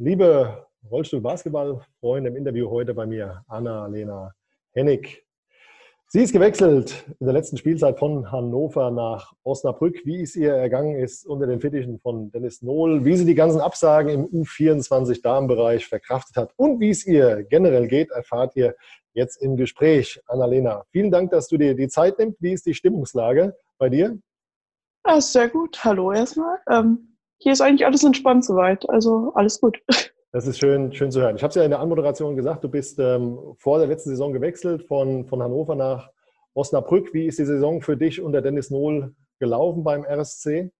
Liebe 0.00 0.64
Rollstuhl-Basketball-Freunde 0.88 2.30
im 2.30 2.36
Interview 2.36 2.70
heute 2.70 2.94
bei 2.94 3.04
mir, 3.04 3.42
Anna-Lena 3.48 4.32
Hennig. 4.70 5.26
Sie 6.06 6.22
ist 6.22 6.32
gewechselt 6.32 7.04
in 7.18 7.26
der 7.26 7.32
letzten 7.34 7.56
Spielzeit 7.56 7.98
von 7.98 8.30
Hannover 8.30 8.92
nach 8.92 9.32
Osnabrück. 9.42 10.02
Wie 10.04 10.22
es 10.22 10.36
ihr 10.36 10.52
ergangen 10.52 10.94
ist 10.94 11.26
unter 11.26 11.48
den 11.48 11.60
Fittichen 11.60 11.98
von 11.98 12.30
Dennis 12.30 12.62
Nohl, 12.62 13.04
wie 13.04 13.16
sie 13.16 13.24
die 13.24 13.34
ganzen 13.34 13.60
Absagen 13.60 14.08
im 14.10 14.26
U24-Damenbereich 14.26 15.88
verkraftet 15.88 16.36
hat 16.36 16.52
und 16.54 16.78
wie 16.78 16.90
es 16.90 17.04
ihr 17.04 17.42
generell 17.42 17.88
geht, 17.88 18.12
erfahrt 18.12 18.54
ihr 18.54 18.76
jetzt 19.14 19.42
im 19.42 19.56
Gespräch. 19.56 20.22
Annalena, 20.26 20.84
vielen 20.92 21.10
Dank, 21.10 21.32
dass 21.32 21.48
du 21.48 21.56
dir 21.56 21.74
die 21.74 21.88
Zeit 21.88 22.20
nimmst. 22.20 22.40
Wie 22.40 22.52
ist 22.52 22.66
die 22.66 22.74
Stimmungslage 22.74 23.56
bei 23.78 23.88
dir? 23.88 24.16
Ja, 25.04 25.20
sehr 25.20 25.48
gut. 25.48 25.84
Hallo 25.84 26.12
erstmal. 26.12 26.58
Ähm, 26.70 27.17
hier 27.38 27.52
ist 27.52 27.60
eigentlich 27.60 27.86
alles 27.86 28.04
entspannt 28.04 28.44
soweit. 28.44 28.88
Also 28.90 29.32
alles 29.34 29.60
gut. 29.60 29.78
Das 30.30 30.46
ist 30.46 30.58
schön, 30.58 30.92
schön 30.92 31.10
zu 31.10 31.22
hören. 31.22 31.36
Ich 31.36 31.42
habe 31.42 31.48
es 31.48 31.54
ja 31.54 31.64
in 31.64 31.70
der 31.70 31.80
Anmoderation 31.80 32.36
gesagt, 32.36 32.62
du 32.62 32.68
bist 32.68 32.98
ähm, 32.98 33.38
vor 33.56 33.78
der 33.78 33.88
letzten 33.88 34.10
Saison 34.10 34.34
gewechselt 34.34 34.86
von, 34.86 35.24
von 35.24 35.42
Hannover 35.42 35.74
nach 35.74 36.10
Osnabrück. 36.52 37.14
Wie 37.14 37.26
ist 37.26 37.38
die 37.38 37.46
Saison 37.46 37.80
für 37.80 37.96
dich 37.96 38.20
unter 38.20 38.42
Dennis 38.42 38.70
Nohl 38.70 39.14
gelaufen 39.38 39.84
beim 39.84 40.04
RSC? 40.04 40.70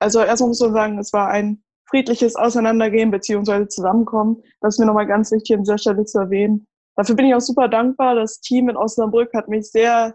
Also 0.00 0.20
erstmal 0.20 0.48
muss 0.48 0.60
man 0.60 0.74
sagen, 0.74 0.98
es 0.98 1.14
war 1.14 1.28
ein 1.28 1.62
friedliches 1.86 2.36
Auseinandergehen 2.36 3.10
bzw. 3.10 3.68
Zusammenkommen. 3.68 4.42
Das 4.60 4.74
ist 4.74 4.80
mir 4.80 4.86
nochmal 4.86 5.06
ganz 5.06 5.32
wichtig 5.32 5.56
an 5.56 5.62
dieser 5.62 5.78
Stelle 5.78 6.04
zu 6.04 6.18
erwähnen. 6.18 6.66
Dafür 6.96 7.14
bin 7.14 7.24
ich 7.24 7.34
auch 7.34 7.40
super 7.40 7.68
dankbar. 7.68 8.16
Das 8.16 8.40
Team 8.40 8.68
in 8.68 8.76
Osnabrück 8.76 9.32
hat 9.32 9.48
mich 9.48 9.70
sehr 9.70 10.14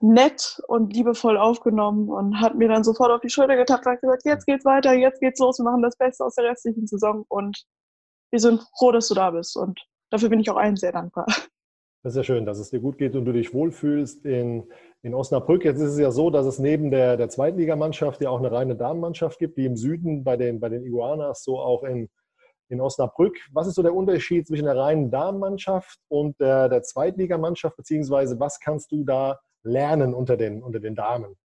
nett 0.00 0.60
und 0.68 0.92
liebevoll 0.92 1.38
aufgenommen 1.38 2.08
und 2.08 2.40
hat 2.40 2.54
mir 2.54 2.68
dann 2.68 2.84
sofort 2.84 3.10
auf 3.10 3.20
die 3.20 3.30
Schulter 3.30 3.56
getappt 3.56 3.86
und 3.86 4.00
gesagt, 4.00 4.22
jetzt 4.24 4.46
geht's 4.46 4.64
weiter, 4.64 4.92
jetzt 4.94 5.20
geht's 5.20 5.40
los, 5.40 5.58
wir 5.58 5.64
machen 5.64 5.82
das 5.82 5.96
Beste 5.96 6.24
aus 6.24 6.34
der 6.34 6.44
restlichen 6.50 6.86
Saison 6.86 7.24
und 7.28 7.64
wir 8.30 8.40
sind 8.40 8.62
froh, 8.78 8.92
dass 8.92 9.08
du 9.08 9.14
da 9.14 9.30
bist 9.30 9.56
und 9.56 9.80
dafür 10.10 10.28
bin 10.28 10.40
ich 10.40 10.50
auch 10.50 10.56
allen 10.56 10.76
sehr 10.76 10.92
dankbar. 10.92 11.26
Das 12.02 12.12
ist 12.12 12.18
ja 12.18 12.22
schön, 12.22 12.46
dass 12.46 12.60
es 12.60 12.70
dir 12.70 12.78
gut 12.78 12.98
geht 12.98 13.16
und 13.16 13.24
du 13.24 13.32
dich 13.32 13.52
wohlfühlst 13.52 14.24
in, 14.24 14.70
in 15.02 15.12
Osnabrück. 15.12 15.64
Jetzt 15.64 15.80
ist 15.80 15.94
es 15.94 15.98
ja 15.98 16.12
so, 16.12 16.30
dass 16.30 16.46
es 16.46 16.60
neben 16.60 16.92
der, 16.92 17.16
der 17.16 17.28
Zweitligamannschaft 17.28 18.20
ja 18.20 18.30
auch 18.30 18.38
eine 18.38 18.52
reine 18.52 18.76
Damenmannschaft 18.76 19.40
gibt, 19.40 19.56
wie 19.56 19.66
im 19.66 19.76
Süden 19.76 20.22
bei 20.22 20.36
den, 20.36 20.60
bei 20.60 20.68
den 20.68 20.84
Iguanas, 20.84 21.42
so 21.42 21.58
auch 21.58 21.82
in, 21.82 22.08
in 22.68 22.80
Osnabrück. 22.80 23.36
Was 23.52 23.66
ist 23.66 23.74
so 23.74 23.82
der 23.82 23.94
Unterschied 23.94 24.46
zwischen 24.46 24.66
der 24.66 24.76
reinen 24.76 25.10
Damenmannschaft 25.10 25.98
und 26.06 26.38
der, 26.38 26.68
der 26.68 26.84
Zweitligamannschaft, 26.84 27.76
beziehungsweise 27.76 28.38
was 28.38 28.60
kannst 28.60 28.92
du 28.92 29.02
da 29.02 29.40
lernen 29.66 30.14
unter 30.14 30.36
den, 30.36 30.62
unter 30.62 30.80
den 30.80 30.94
Damen? 30.94 31.36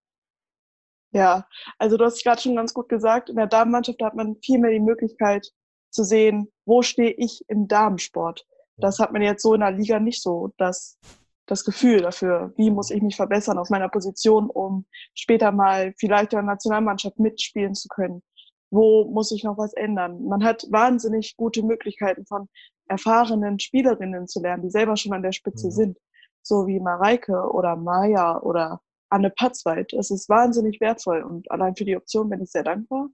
Ja, 1.13 1.47
also 1.79 1.97
du 1.97 2.05
hast 2.05 2.23
gerade 2.23 2.41
schon 2.41 2.55
ganz 2.55 2.73
gut 2.73 2.89
gesagt, 2.89 3.31
in 3.31 3.37
der 3.37 3.49
Damenmannschaft 3.49 4.01
hat 4.03 4.15
man 4.15 4.37
viel 4.45 4.59
mehr 4.59 4.71
die 4.71 4.81
Möglichkeit 4.81 5.51
zu 5.91 6.05
sehen, 6.05 6.53
wo 6.65 6.83
stehe 6.83 7.11
ich 7.11 7.45
im 7.49 7.67
Damensport. 7.67 8.47
Das 8.77 8.99
hat 8.99 9.13
man 9.13 9.23
jetzt 9.23 9.43
so 9.43 9.55
in 9.55 9.61
der 9.61 9.73
Liga 9.73 9.99
nicht 9.99 10.23
so, 10.23 10.53
das, 10.57 10.99
das 11.47 11.65
Gefühl 11.65 12.01
dafür, 12.01 12.53
wie 12.57 12.71
muss 12.71 12.91
ich 12.91 13.03
mich 13.03 13.17
verbessern 13.17 13.59
auf 13.59 13.71
meiner 13.71 13.89
Position, 13.89 14.49
um 14.49 14.87
später 15.15 15.51
mal 15.51 15.93
vielleicht 15.99 16.33
in 16.33 16.39
der 16.39 16.47
Nationalmannschaft 16.47 17.19
mitspielen 17.19 17.75
zu 17.75 17.89
können. 17.89 18.23
Wo 18.71 19.05
muss 19.11 19.33
ich 19.33 19.43
noch 19.43 19.59
was 19.59 19.73
ändern? 19.73 20.23
Man 20.25 20.45
hat 20.45 20.65
wahnsinnig 20.71 21.37
gute 21.37 21.65
Möglichkeiten 21.65 22.25
von 22.25 22.49
erfahrenen 22.87 23.59
Spielerinnen 23.59 24.29
zu 24.29 24.41
lernen, 24.41 24.63
die 24.63 24.71
selber 24.71 24.97
schon 24.97 25.13
an 25.13 25.23
der 25.23 25.33
Spitze 25.33 25.67
mhm. 25.67 25.73
sind 25.73 25.99
so 26.43 26.67
wie 26.67 26.81
Mareike 26.81 27.51
oder 27.53 27.77
Maya 27.77 28.41
oder 28.41 28.81
Anne 29.11 29.31
Patzweit. 29.31 29.93
Es 29.93 30.11
ist 30.11 30.29
wahnsinnig 30.29 30.81
wertvoll 30.81 31.23
und 31.23 31.51
allein 31.51 31.75
für 31.77 31.85
die 31.85 31.97
Option 31.97 32.31
bin 32.31 32.43
ich 32.43 32.51
sehr 32.51 32.63
dankbar. 32.63 33.09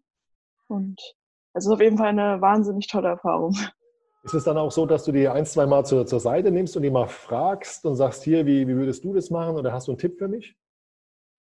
Und 0.68 1.00
es 1.54 1.64
ist 1.64 1.70
auf 1.70 1.80
jeden 1.80 1.98
Fall 1.98 2.08
eine 2.08 2.40
wahnsinnig 2.40 2.86
tolle 2.86 3.08
Erfahrung. 3.08 3.56
Ist 4.24 4.34
es 4.34 4.42
dann 4.42 4.58
auch 4.58 4.72
so, 4.72 4.86
dass 4.86 5.04
du 5.04 5.12
die 5.12 5.28
ein, 5.28 5.46
zwei 5.46 5.66
Mal 5.66 5.84
zur, 5.84 6.04
zur 6.04 6.18
Seite 6.18 6.50
nimmst 6.50 6.76
und 6.76 6.82
die 6.82 6.90
mal 6.90 7.06
fragst 7.06 7.86
und 7.86 7.94
sagst, 7.94 8.24
hier, 8.24 8.44
wie, 8.44 8.66
wie 8.66 8.74
würdest 8.74 9.04
du 9.04 9.14
das 9.14 9.30
machen 9.30 9.54
oder 9.54 9.72
hast 9.72 9.86
du 9.86 9.92
einen 9.92 9.98
Tipp 9.98 10.18
für 10.18 10.26
mich? 10.26 10.56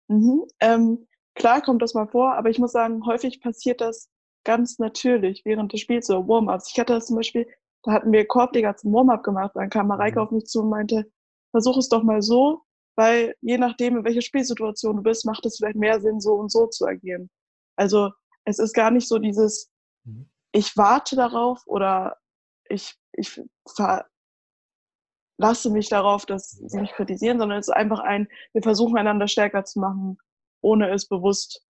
Mhm, 0.08 0.44
ähm, 0.58 1.06
klar 1.36 1.62
kommt 1.62 1.80
das 1.80 1.94
mal 1.94 2.08
vor, 2.08 2.34
aber 2.34 2.50
ich 2.50 2.58
muss 2.58 2.72
sagen, 2.72 3.06
häufig 3.06 3.40
passiert 3.40 3.80
das 3.80 4.10
ganz 4.42 4.80
natürlich 4.80 5.44
während 5.44 5.72
des 5.72 5.80
Spiels, 5.80 6.08
so 6.08 6.26
Warm-ups. 6.26 6.72
Ich 6.72 6.80
hatte 6.80 6.94
das 6.94 7.06
zum 7.06 7.14
Beispiel, 7.14 7.46
da 7.84 7.92
hatten 7.92 8.10
wir 8.10 8.26
Korbleger 8.26 8.76
zum 8.76 8.92
Warm-up 8.92 9.22
gemacht, 9.22 9.52
dann 9.54 9.70
kam 9.70 9.86
Mareike 9.86 10.18
mhm. 10.18 10.24
auf 10.24 10.30
mich 10.32 10.46
zu 10.46 10.62
und 10.62 10.70
meinte, 10.70 11.08
versuch 11.52 11.76
es 11.76 11.88
doch 11.88 12.02
mal 12.02 12.20
so, 12.20 12.62
weil 12.96 13.34
je 13.40 13.58
nachdem, 13.58 13.98
in 13.98 14.04
welcher 14.04 14.22
Spielsituation 14.22 14.96
du 14.96 15.02
bist, 15.02 15.24
macht 15.24 15.46
es 15.46 15.56
vielleicht 15.56 15.76
mehr 15.76 16.00
Sinn, 16.00 16.20
so 16.20 16.34
und 16.34 16.50
so 16.50 16.66
zu 16.66 16.86
agieren. 16.86 17.30
Also 17.76 18.10
es 18.44 18.58
ist 18.58 18.74
gar 18.74 18.90
nicht 18.90 19.08
so 19.08 19.18
dieses, 19.18 19.70
mhm. 20.04 20.28
ich 20.52 20.76
warte 20.76 21.16
darauf 21.16 21.62
oder 21.66 22.18
ich, 22.68 22.98
ich 23.12 23.42
verlasse 25.38 25.70
mich 25.70 25.88
darauf, 25.88 26.26
dass 26.26 26.50
sie 26.50 26.80
mich 26.80 26.92
kritisieren, 26.92 27.38
sondern 27.38 27.58
es 27.58 27.68
ist 27.68 27.74
einfach 27.74 28.00
ein, 28.00 28.28
wir 28.52 28.62
versuchen 28.62 28.98
einander 28.98 29.28
stärker 29.28 29.64
zu 29.64 29.80
machen, 29.80 30.18
ohne 30.60 30.90
es 30.90 31.08
bewusst 31.08 31.64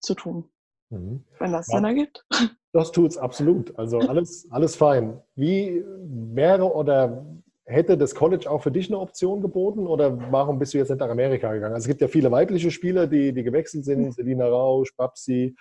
zu 0.00 0.14
tun. 0.14 0.48
Mhm. 0.90 1.24
Wenn 1.38 1.52
das 1.52 1.68
ja. 1.68 1.76
Sinn 1.76 1.84
ergibt. 1.84 2.24
Das 2.72 2.92
tut 2.92 3.10
es 3.10 3.18
absolut. 3.18 3.76
Also 3.78 3.98
alles, 4.08 4.46
alles 4.50 4.76
fein. 4.76 5.20
Wie 5.34 5.84
wäre 5.84 6.72
oder 6.72 7.26
Hätte 7.70 7.98
das 7.98 8.14
College 8.14 8.50
auch 8.50 8.62
für 8.62 8.70
dich 8.70 8.88
eine 8.88 8.98
Option 8.98 9.42
geboten 9.42 9.86
oder 9.86 10.32
warum 10.32 10.58
bist 10.58 10.72
du 10.72 10.78
jetzt 10.78 10.88
nicht 10.88 11.00
nach 11.00 11.10
Amerika 11.10 11.52
gegangen? 11.52 11.74
Also 11.74 11.84
es 11.84 11.88
gibt 11.88 12.00
ja 12.00 12.08
viele 12.08 12.30
weibliche 12.30 12.70
Spieler, 12.70 13.06
die, 13.06 13.34
die 13.34 13.42
gewechselt 13.42 13.84
sind, 13.84 14.10
Selina 14.14 14.46
Rausch, 14.46 14.96
Babsi, 14.96 15.54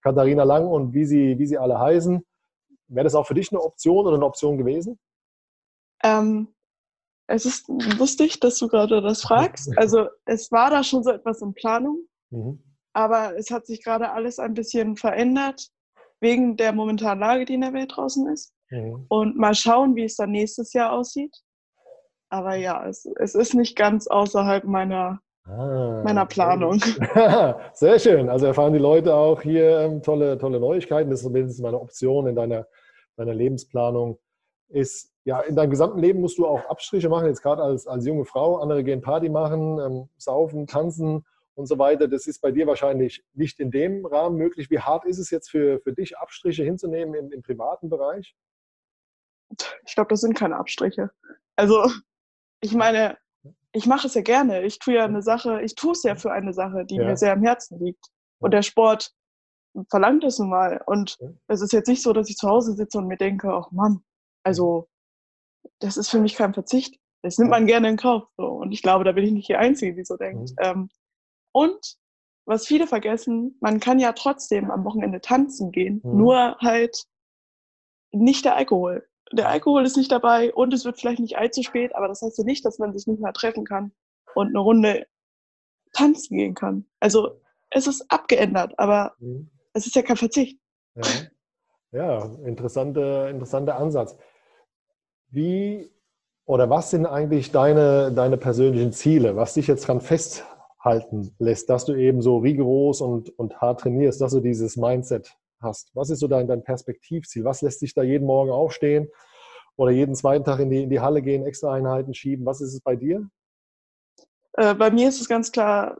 Katharina 0.00 0.44
Lang 0.44 0.66
und 0.66 0.94
wie 0.94 1.04
sie, 1.04 1.38
wie 1.38 1.44
sie 1.44 1.58
alle 1.58 1.78
heißen. 1.78 2.24
Wäre 2.88 3.04
das 3.04 3.14
auch 3.14 3.26
für 3.26 3.34
dich 3.34 3.52
eine 3.52 3.60
Option 3.60 4.06
oder 4.06 4.16
eine 4.16 4.24
Option 4.24 4.56
gewesen? 4.56 4.98
Ähm, 6.02 6.48
es 7.26 7.44
ist 7.44 7.68
lustig, 7.68 8.40
dass 8.40 8.58
du 8.58 8.66
gerade 8.66 9.02
das 9.02 9.20
fragst. 9.20 9.70
Also 9.76 10.08
es 10.24 10.50
war 10.52 10.70
da 10.70 10.82
schon 10.82 11.02
so 11.02 11.10
etwas 11.10 11.42
in 11.42 11.52
Planung, 11.52 12.08
mhm. 12.30 12.62
aber 12.94 13.36
es 13.36 13.50
hat 13.50 13.66
sich 13.66 13.84
gerade 13.84 14.10
alles 14.12 14.38
ein 14.38 14.54
bisschen 14.54 14.96
verändert 14.96 15.68
wegen 16.20 16.56
der 16.56 16.72
momentanen 16.72 17.20
Lage, 17.20 17.44
die 17.44 17.54
in 17.54 17.60
der 17.60 17.74
Welt 17.74 17.92
draußen 17.94 18.26
ist. 18.28 18.54
Mhm. 18.72 19.04
Und 19.08 19.36
mal 19.36 19.54
schauen, 19.54 19.94
wie 19.94 20.04
es 20.04 20.16
dann 20.16 20.30
nächstes 20.30 20.72
Jahr 20.72 20.92
aussieht. 20.92 21.36
Aber 22.30 22.54
ja, 22.54 22.86
es, 22.88 23.06
es 23.20 23.34
ist 23.34 23.54
nicht 23.54 23.76
ganz 23.76 24.06
außerhalb 24.06 24.64
meiner, 24.64 25.20
ah, 25.44 26.00
meiner 26.02 26.24
Planung. 26.24 26.80
Sehr 27.74 27.98
schön. 27.98 28.30
Also 28.30 28.46
erfahren 28.46 28.72
die 28.72 28.78
Leute 28.78 29.14
auch 29.14 29.42
hier 29.42 29.80
ähm, 29.80 30.02
tolle, 30.02 30.38
tolle 30.38 30.58
Neuigkeiten. 30.58 31.10
Das 31.10 31.20
ist 31.20 31.26
zumindest 31.26 31.60
meine 31.60 31.78
Option 31.78 32.26
in 32.26 32.34
deiner, 32.34 32.66
deiner 33.16 33.34
Lebensplanung. 33.34 34.18
Ist, 34.70 35.12
ja, 35.24 35.40
in 35.40 35.54
deinem 35.54 35.68
gesamten 35.68 35.98
Leben 35.98 36.22
musst 36.22 36.38
du 36.38 36.46
auch 36.46 36.64
Abstriche 36.70 37.10
machen, 37.10 37.26
jetzt 37.26 37.42
gerade 37.42 37.62
als, 37.62 37.86
als 37.86 38.06
junge 38.06 38.24
Frau. 38.24 38.56
Andere 38.56 38.82
gehen 38.82 39.02
Party 39.02 39.28
machen, 39.28 39.78
ähm, 39.78 40.08
saufen, 40.16 40.66
tanzen 40.66 41.26
und 41.54 41.66
so 41.66 41.78
weiter. 41.78 42.08
Das 42.08 42.26
ist 42.26 42.40
bei 42.40 42.50
dir 42.50 42.66
wahrscheinlich 42.66 43.22
nicht 43.34 43.60
in 43.60 43.70
dem 43.70 44.06
Rahmen 44.06 44.38
möglich. 44.38 44.70
Wie 44.70 44.78
hart 44.78 45.04
ist 45.04 45.18
es 45.18 45.28
jetzt 45.28 45.50
für, 45.50 45.80
für 45.80 45.92
dich, 45.92 46.16
Abstriche 46.16 46.64
hinzunehmen 46.64 47.14
im, 47.14 47.30
im 47.30 47.42
privaten 47.42 47.90
Bereich? 47.90 48.34
Ich 49.86 49.94
glaube, 49.94 50.08
das 50.08 50.20
sind 50.20 50.34
keine 50.34 50.56
Abstriche. 50.56 51.10
Also, 51.56 51.90
ich 52.60 52.74
meine, 52.74 53.18
ich 53.72 53.86
mache 53.86 54.06
es 54.06 54.14
ja 54.14 54.22
gerne. 54.22 54.62
Ich 54.62 54.78
tue 54.78 54.94
ja 54.94 55.04
eine 55.04 55.22
Sache, 55.22 55.62
ich 55.62 55.74
tue 55.74 55.92
es 55.92 56.02
ja 56.02 56.14
für 56.14 56.32
eine 56.32 56.52
Sache, 56.52 56.84
die 56.84 56.96
ja. 56.96 57.04
mir 57.04 57.16
sehr 57.16 57.32
am 57.32 57.42
Herzen 57.42 57.78
liegt. 57.82 58.06
Und 58.38 58.52
der 58.52 58.62
Sport 58.62 59.12
verlangt 59.88 60.24
es 60.24 60.38
nun 60.38 60.50
mal. 60.50 60.82
Und 60.86 61.18
es 61.48 61.62
ist 61.62 61.72
jetzt 61.72 61.88
nicht 61.88 62.02
so, 62.02 62.12
dass 62.12 62.28
ich 62.28 62.36
zu 62.36 62.48
Hause 62.48 62.74
sitze 62.74 62.98
und 62.98 63.06
mir 63.06 63.16
denke, 63.16 63.52
ach 63.52 63.70
Mann, 63.70 64.02
also 64.44 64.88
das 65.78 65.96
ist 65.96 66.10
für 66.10 66.20
mich 66.20 66.34
kein 66.34 66.54
Verzicht. 66.54 66.98
Das 67.22 67.38
nimmt 67.38 67.50
man 67.50 67.66
gerne 67.66 67.88
in 67.88 67.96
Kauf. 67.96 68.24
So. 68.36 68.46
Und 68.46 68.72
ich 68.72 68.82
glaube, 68.82 69.04
da 69.04 69.12
bin 69.12 69.24
ich 69.24 69.32
nicht 69.32 69.48
die 69.48 69.56
Einzige, 69.56 69.94
die 69.94 70.04
so 70.04 70.16
denkt. 70.16 70.52
Mhm. 70.60 70.90
Und 71.52 71.96
was 72.46 72.66
viele 72.66 72.86
vergessen, 72.86 73.56
man 73.60 73.78
kann 73.78 74.00
ja 74.00 74.12
trotzdem 74.12 74.70
am 74.70 74.84
Wochenende 74.84 75.20
tanzen 75.20 75.70
gehen, 75.70 76.00
mhm. 76.02 76.16
nur 76.18 76.56
halt 76.58 77.04
nicht 78.10 78.44
der 78.44 78.56
Alkohol 78.56 79.06
der 79.32 79.48
Alkohol 79.48 79.84
ist 79.84 79.96
nicht 79.96 80.12
dabei 80.12 80.52
und 80.54 80.72
es 80.72 80.84
wird 80.84 80.98
vielleicht 80.98 81.20
nicht 81.20 81.36
allzu 81.36 81.62
spät, 81.62 81.94
aber 81.94 82.08
das 82.08 82.22
heißt 82.22 82.38
ja 82.38 82.44
nicht, 82.44 82.64
dass 82.64 82.78
man 82.78 82.92
sich 82.92 83.06
nicht 83.06 83.20
mehr 83.20 83.32
treffen 83.32 83.64
kann 83.64 83.92
und 84.34 84.48
eine 84.48 84.58
Runde 84.58 85.06
tanzen 85.92 86.36
gehen 86.36 86.54
kann. 86.54 86.86
Also 87.00 87.40
es 87.70 87.86
ist 87.86 88.04
abgeändert, 88.10 88.78
aber 88.78 89.14
mhm. 89.18 89.50
es 89.72 89.86
ist 89.86 89.96
ja 89.96 90.02
kein 90.02 90.16
Verzicht. 90.16 90.58
Ja, 90.94 91.02
ja 91.92 92.24
interessanter 92.44 93.30
interessante 93.30 93.74
Ansatz. 93.74 94.16
Wie 95.30 95.90
oder 96.44 96.68
was 96.68 96.90
sind 96.90 97.06
eigentlich 97.06 97.52
deine, 97.52 98.12
deine 98.12 98.36
persönlichen 98.36 98.92
Ziele, 98.92 99.36
was 99.36 99.54
dich 99.54 99.68
jetzt 99.68 99.86
dran 99.86 100.00
festhalten 100.00 101.34
lässt, 101.38 101.70
dass 101.70 101.84
du 101.84 101.94
eben 101.94 102.20
so 102.20 102.38
rigoros 102.38 103.00
und, 103.00 103.30
und 103.38 103.60
hart 103.60 103.80
trainierst, 103.80 104.20
dass 104.20 104.32
du 104.32 104.40
dieses 104.40 104.76
Mindset 104.76 105.36
hast? 105.62 105.90
Was 105.94 106.10
ist 106.10 106.20
so 106.20 106.28
dein, 106.28 106.48
dein 106.48 106.64
Perspektivziel? 106.64 107.44
Was 107.44 107.62
lässt 107.62 107.82
dich 107.82 107.94
da 107.94 108.02
jeden 108.02 108.26
Morgen 108.26 108.50
aufstehen 108.50 109.08
oder 109.76 109.90
jeden 109.90 110.14
zweiten 110.14 110.44
Tag 110.44 110.60
in 110.60 110.70
die, 110.70 110.82
in 110.82 110.90
die 110.90 111.00
Halle 111.00 111.22
gehen, 111.22 111.46
extra 111.46 111.72
Einheiten 111.72 112.14
schieben? 112.14 112.46
Was 112.46 112.60
ist 112.60 112.74
es 112.74 112.80
bei 112.80 112.96
dir? 112.96 113.28
Äh, 114.54 114.74
bei 114.74 114.90
mir 114.90 115.08
ist 115.08 115.20
es 115.20 115.28
ganz 115.28 115.52
klar 115.52 115.96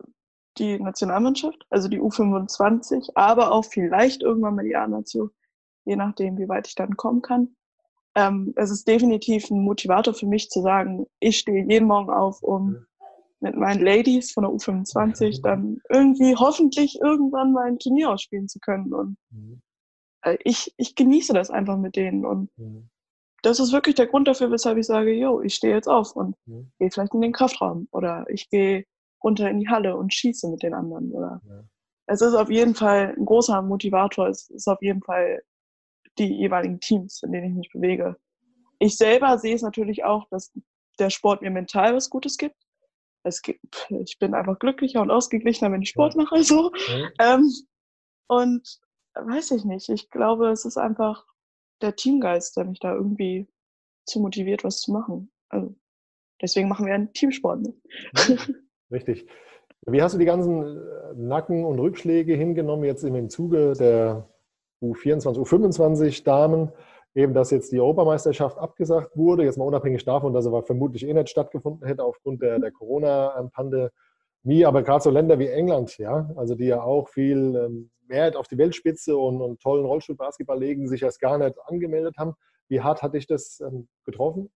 die 0.59 0.79
Nationalmannschaft, 0.79 1.64
also 1.70 1.88
die 1.88 2.00
U25, 2.00 3.11
aber 3.14 3.53
auch 3.53 3.64
vielleicht 3.64 4.23
irgendwann 4.23 4.55
mal 4.55 4.64
die 4.64 4.76
A-Nation. 4.76 5.31
je 5.85 5.97
nachdem, 5.97 6.38
wie 6.38 6.49
weit 6.49 6.69
ich 6.69 6.75
dann 6.75 6.97
kommen 6.97 7.23
kann. 7.23 7.56
Ähm, 8.15 8.53
es 8.56 8.70
ist 8.70 8.87
definitiv 8.87 9.50
ein 9.50 9.65
Motivator 9.65 10.15
für 10.15 10.26
mich 10.26 10.50
zu 10.50 10.61
sagen, 10.61 11.06
ich 11.19 11.38
stehe 11.38 11.65
jeden 11.65 11.88
Morgen 11.88 12.11
auf, 12.11 12.43
um 12.43 12.87
mit 13.43 13.56
meinen 13.56 13.85
Ladies 13.85 14.33
von 14.33 14.44
der 14.44 14.53
U25 14.53 15.43
dann 15.43 15.81
irgendwie 15.91 16.37
hoffentlich 16.37 16.99
irgendwann 17.00 17.53
mal 17.53 17.67
ein 17.67 17.79
Turnier 17.79 18.11
ausspielen 18.11 18.49
zu 18.49 18.61
können. 18.61 18.93
Und 18.94 19.17
mhm. 19.31 19.61
äh, 20.23 20.39
ich, 20.44 20.73
ich 20.77 20.94
genieße 20.94 21.33
das 21.33 21.50
einfach 21.50 21.77
mit 21.77 21.97
denen. 21.97 22.25
Und 22.25 22.50
mhm. 22.56 22.89
das 23.43 23.59
ist 23.59 23.73
wirklich 23.73 23.97
der 23.97 24.06
Grund 24.06 24.29
dafür, 24.29 24.50
weshalb 24.50 24.79
ich 24.79 24.87
sage, 24.87 25.12
jo, 25.12 25.41
ich 25.41 25.55
stehe 25.55 25.75
jetzt 25.75 25.89
auf 25.89 26.15
und 26.15 26.37
mhm. 26.47 26.71
gehe 26.79 26.91
vielleicht 26.91 27.15
in 27.15 27.21
den 27.21 27.33
Kraftraum 27.33 27.89
oder 27.91 28.25
ich 28.29 28.49
gehe 28.49 28.85
runter 29.23 29.50
in 29.50 29.61
die 29.61 29.69
Halle 29.69 29.97
und 29.97 30.15
schieße 30.15 30.49
mit 30.49 30.62
den 30.62 30.75
anderen. 30.75 31.12
Oder 31.12 31.41
ja. 31.49 31.65
es 32.06 32.21
ist 32.21 32.35
auf 32.35 32.50
jeden 32.50 32.75
Fall 32.75 33.15
ein 33.17 33.25
großer 33.25 33.61
Motivator. 33.62 34.29
Es 34.29 34.50
ist 34.50 34.69
auf 34.69 34.81
jeden 34.83 35.03
Fall 35.03 35.43
die 36.19 36.33
jeweiligen 36.33 36.81
Teams, 36.81 37.23
in 37.23 37.33
denen 37.33 37.50
ich 37.50 37.55
mich 37.55 37.71
bewege. 37.73 38.17
Ich 38.79 38.97
selber 38.97 39.39
sehe 39.39 39.55
es 39.55 39.62
natürlich 39.62 40.05
auch, 40.05 40.29
dass 40.29 40.53
der 40.99 41.11
Sport 41.11 41.43
mir 41.43 41.50
mental 41.50 41.94
was 41.94 42.11
Gutes 42.11 42.37
gibt. 42.37 42.56
Es 43.24 43.42
gibt 43.42 43.90
ich 43.90 44.19
bin 44.19 44.34
einfach 44.34 44.58
glücklicher 44.58 45.00
und 45.00 45.10
ausgeglichener, 45.10 45.72
wenn 45.72 45.82
ich 45.82 45.90
Sport 45.90 46.14
ja. 46.14 46.22
mache. 46.22 46.42
So. 46.42 46.72
Ja. 46.88 47.34
Ähm, 47.34 47.52
und 48.28 48.80
weiß 49.14 49.52
ich 49.52 49.64
nicht. 49.64 49.88
Ich 49.88 50.10
glaube, 50.10 50.48
es 50.48 50.64
ist 50.64 50.76
einfach 50.76 51.26
der 51.80 51.96
Teamgeist, 51.96 52.56
der 52.56 52.64
mich 52.64 52.80
da 52.80 52.94
irgendwie 52.94 53.48
zu 54.06 54.20
motiviert, 54.20 54.64
was 54.64 54.80
zu 54.80 54.92
machen. 54.92 55.30
Also 55.48 55.74
deswegen 56.40 56.69
machen 56.69 56.86
wir 56.86 56.94
einen 56.94 57.12
Teamsport. 57.12 57.62
Ne? 57.62 57.74
Richtig. 58.90 59.26
Wie 59.86 60.00
hast 60.00 60.14
du 60.14 60.19
die 60.19 60.24
ganzen 60.24 60.78
äh, 60.78 61.14
Nacken- 61.14 61.64
und 61.64 61.78
Rückschläge 61.78 62.34
hingenommen 62.34 62.84
jetzt 62.84 63.02
im 63.02 63.28
Zuge 63.28 63.72
der 63.72 64.28
U24, 64.80 65.38
U25 65.38 66.24
Damen? 66.24 66.72
Eben, 67.14 67.35
dass 67.35 67.50
jetzt 67.50 67.73
die 67.73 67.81
Europameisterschaft 67.81 68.56
abgesagt 68.59 69.17
wurde, 69.17 69.44
jetzt 69.44 69.59
mal 69.59 69.67
unabhängig 69.67 70.05
davon, 70.05 70.32
dass 70.32 70.44
sie 70.44 70.62
vermutlich 70.62 71.06
eh 71.06 71.12
nicht 71.12 71.29
stattgefunden 71.29 71.87
hätte 71.87 72.05
aufgrund 72.05 72.41
der, 72.41 72.59
der 72.59 72.73
Corona-Pandemie, 72.73 74.64
aber 74.64 74.82
gerade 74.82 75.03
so 75.03 75.11
Länder 75.11 75.38
wie 75.38 75.49
England, 75.49 75.99
ja, 75.99 76.31
also 76.37 76.55
die 76.55 76.64
ja 76.67 76.82
auch 76.82 77.09
viel 77.09 77.55
ähm, 77.56 77.91
Wert 78.09 78.37
auf 78.37 78.49
die 78.49 78.56
Weltspitze 78.56 79.17
und, 79.17 79.43
und 79.43 79.61
tollen 79.61 79.85
Rollstuhlbasketball 79.85 80.59
legen, 80.59 80.88
sich 80.88 81.03
erst 81.03 81.20
gar 81.20 81.37
nicht 81.37 81.56
angemeldet 81.67 82.17
haben. 82.17 82.35
Wie 82.69 82.81
hart 82.81 83.03
hat 83.03 83.15
dich 83.15 83.26
das 83.26 83.61
ähm, 83.61 83.88
getroffen? 84.05 84.50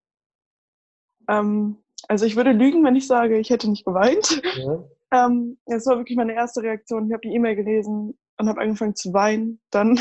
Ähm, 1.28 1.78
also 2.08 2.24
ich 2.24 2.36
würde 2.36 2.52
lügen, 2.52 2.84
wenn 2.84 2.96
ich 2.96 3.06
sage, 3.06 3.38
ich 3.38 3.50
hätte 3.50 3.68
nicht 3.68 3.84
geweint. 3.84 4.42
Ja. 4.56 4.84
Ähm, 5.12 5.56
das 5.66 5.86
war 5.86 5.98
wirklich 5.98 6.16
meine 6.16 6.34
erste 6.34 6.62
Reaktion. 6.62 7.06
Ich 7.06 7.12
habe 7.12 7.20
die 7.20 7.32
E-Mail 7.32 7.54
gelesen 7.54 8.18
und 8.38 8.48
habe 8.48 8.60
angefangen 8.60 8.96
zu 8.96 9.12
weinen. 9.12 9.60
Dann 9.70 10.00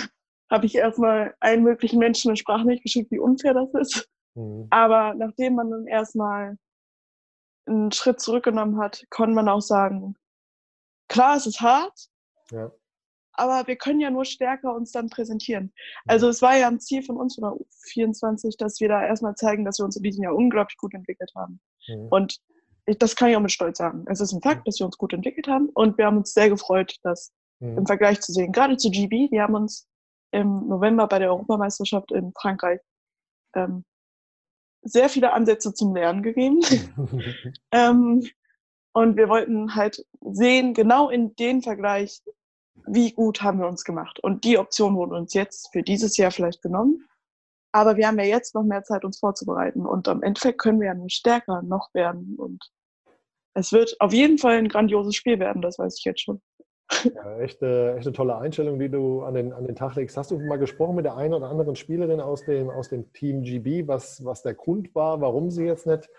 habe 0.49 0.65
ich 0.65 0.75
erstmal 0.75 1.35
allen 1.39 1.63
möglichen 1.63 1.99
Menschen 1.99 2.29
eine 2.29 2.37
Sprachnachricht 2.37 2.83
geschickt, 2.83 3.11
wie 3.11 3.19
unfair 3.19 3.53
das 3.53 3.73
ist. 3.73 4.09
Mhm. 4.35 4.67
Aber 4.69 5.13
nachdem 5.15 5.55
man 5.55 5.71
dann 5.71 5.87
erstmal 5.87 6.57
einen 7.65 7.91
Schritt 7.91 8.19
zurückgenommen 8.19 8.79
hat, 8.79 9.03
konnte 9.09 9.33
man 9.33 9.49
auch 9.49 9.61
sagen, 9.61 10.15
klar, 11.07 11.37
es 11.37 11.47
ist 11.47 11.61
hart, 11.61 12.09
ja. 12.51 12.71
aber 13.33 13.67
wir 13.67 13.75
können 13.75 13.99
ja 13.99 14.11
nur 14.11 14.25
stärker 14.25 14.75
uns 14.75 14.91
dann 14.91 15.09
präsentieren. 15.09 15.73
Also 16.05 16.29
es 16.29 16.41
war 16.41 16.55
ja 16.57 16.67
ein 16.67 16.79
Ziel 16.79 17.01
von 17.01 17.17
uns 17.17 17.35
von 17.35 17.43
der 17.43 17.53
U24, 17.53 18.57
dass 18.57 18.79
wir 18.79 18.89
da 18.89 19.03
erstmal 19.03 19.35
zeigen, 19.35 19.65
dass 19.65 19.79
wir 19.79 19.85
uns 19.85 19.95
in 19.95 20.03
diesem 20.03 20.23
Jahr 20.23 20.35
unglaublich 20.35 20.77
gut 20.77 20.93
entwickelt 20.93 21.31
haben. 21.35 21.59
Mhm. 21.87 22.07
Und 22.09 22.39
ich, 22.85 22.99
das 22.99 23.15
kann 23.15 23.29
ich 23.29 23.35
auch 23.35 23.41
mit 23.41 23.51
Stolz 23.51 23.79
sagen. 23.79 24.05
Es 24.07 24.21
ist 24.21 24.31
ein 24.31 24.41
Fakt, 24.41 24.67
dass 24.67 24.79
wir 24.79 24.85
uns 24.85 24.97
gut 24.97 25.13
entwickelt 25.13 25.47
haben 25.47 25.69
und 25.69 25.97
wir 25.97 26.05
haben 26.05 26.17
uns 26.17 26.33
sehr 26.33 26.49
gefreut, 26.49 26.97
das 27.01 27.33
mhm. 27.59 27.79
im 27.79 27.85
Vergleich 27.87 28.21
zu 28.21 28.31
sehen. 28.31 28.51
Gerade 28.51 28.77
zu 28.77 28.91
GB, 28.91 29.29
die 29.29 29.41
haben 29.41 29.55
uns 29.55 29.87
im 30.35 30.67
November 30.67 31.07
bei 31.07 31.19
der 31.19 31.29
Europameisterschaft 31.29 32.11
in 32.11 32.33
Frankreich 32.33 32.81
ähm, 33.55 33.85
sehr 34.81 35.09
viele 35.09 35.33
Ansätze 35.33 35.73
zum 35.73 35.95
Lernen 35.95 36.21
gegeben. 36.21 36.59
ähm, 37.71 38.23
und 38.93 39.17
wir 39.17 39.29
wollten 39.29 39.75
halt 39.75 40.05
sehen, 40.21 40.73
genau 40.73 41.09
in 41.09 41.35
den 41.35 41.61
Vergleich, 41.61 42.21
wie 42.85 43.11
gut 43.13 43.41
haben 43.41 43.59
wir 43.59 43.67
uns 43.67 43.83
gemacht. 43.83 44.19
Und 44.19 44.43
die 44.43 44.57
Option 44.57 44.95
wurde 44.95 45.15
uns 45.15 45.33
jetzt 45.33 45.71
für 45.71 45.81
dieses 45.81 46.17
Jahr 46.17 46.31
vielleicht 46.31 46.61
genommen. 46.61 47.07
Aber 47.71 47.97
wir 47.97 48.07
haben 48.07 48.19
ja 48.19 48.25
jetzt 48.25 48.55
noch 48.55 48.63
mehr 48.63 48.83
Zeit, 48.83 49.03
uns 49.03 49.19
vorzubereiten. 49.19 49.85
Und 49.85 50.07
am 50.07 50.21
Endeffekt 50.21 50.59
können 50.59 50.79
wir 50.79 50.87
ja 50.87 50.93
nur 50.93 51.09
stärker 51.09 51.61
noch 51.61 51.93
werden. 51.93 52.35
Und 52.37 52.63
es 53.53 53.71
wird 53.71 53.95
auf 53.99 54.13
jeden 54.13 54.37
Fall 54.37 54.57
ein 54.57 54.69
grandioses 54.69 55.15
Spiel 55.15 55.39
werden, 55.39 55.61
das 55.61 55.79
weiß 55.79 55.97
ich 55.97 56.05
jetzt 56.05 56.21
schon. 56.21 56.41
Ja, 57.03 57.39
echt, 57.39 57.61
äh, 57.61 57.95
echt 57.95 58.05
eine 58.05 58.13
tolle 58.13 58.37
Einstellung, 58.37 58.79
die 58.79 58.89
du 58.89 59.23
an 59.23 59.33
den, 59.33 59.53
an 59.53 59.65
den 59.65 59.75
Tag 59.75 59.95
legst. 59.95 60.17
Hast 60.17 60.31
du 60.31 60.39
mal 60.39 60.57
gesprochen 60.57 60.95
mit 60.95 61.05
der 61.05 61.15
einen 61.15 61.33
oder 61.33 61.49
anderen 61.49 61.75
Spielerin 61.75 62.21
aus 62.21 62.45
dem, 62.45 62.69
aus 62.69 62.89
dem 62.89 63.11
Team 63.13 63.41
GB, 63.41 63.87
was, 63.87 64.23
was 64.23 64.43
der 64.43 64.53
Grund 64.53 64.93
war, 64.93 65.21
warum 65.21 65.49
sie 65.49 65.65
jetzt 65.65 65.87
nicht 65.87 66.09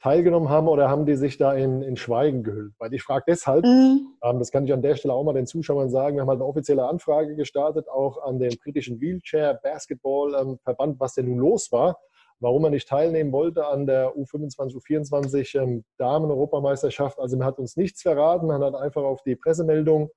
teilgenommen 0.00 0.48
haben 0.48 0.68
oder 0.68 0.88
haben 0.88 1.06
die 1.06 1.16
sich 1.16 1.38
da 1.38 1.54
in, 1.54 1.82
in 1.82 1.96
Schweigen 1.96 2.42
gehüllt? 2.42 2.74
Weil 2.78 2.92
ich 2.94 3.02
frage 3.02 3.24
deshalb, 3.28 3.64
mhm. 3.64 4.14
ähm, 4.22 4.38
das 4.38 4.50
kann 4.50 4.64
ich 4.64 4.72
an 4.72 4.82
der 4.82 4.96
Stelle 4.96 5.14
auch 5.14 5.24
mal 5.24 5.34
den 5.34 5.46
Zuschauern 5.46 5.90
sagen, 5.90 6.16
wir 6.16 6.22
haben 6.22 6.28
halt 6.28 6.40
eine 6.40 6.48
offizielle 6.48 6.86
Anfrage 6.86 7.34
gestartet, 7.36 7.88
auch 7.88 8.22
an 8.22 8.38
den 8.38 8.56
britischen 8.62 9.00
Wheelchair 9.00 9.54
Basketball 9.62 10.34
ähm, 10.34 10.58
Verband, 10.62 10.98
was 11.00 11.14
denn 11.14 11.26
nun 11.26 11.38
los 11.38 11.72
war, 11.72 11.98
warum 12.40 12.64
er 12.64 12.70
nicht 12.70 12.88
teilnehmen 12.88 13.32
wollte 13.32 13.66
an 13.66 13.86
der 13.86 14.14
U25, 14.16 14.76
U24 14.76 15.60
ähm, 15.60 15.84
Damen-Europameisterschaft. 15.98 17.18
Also 17.18 17.36
man 17.36 17.46
hat 17.46 17.58
uns 17.58 17.76
nichts 17.76 18.02
verraten, 18.02 18.46
man 18.46 18.62
hat 18.62 18.74
einfach 18.74 19.02
auf 19.02 19.22
die 19.22 19.36
Pressemeldung 19.36 20.10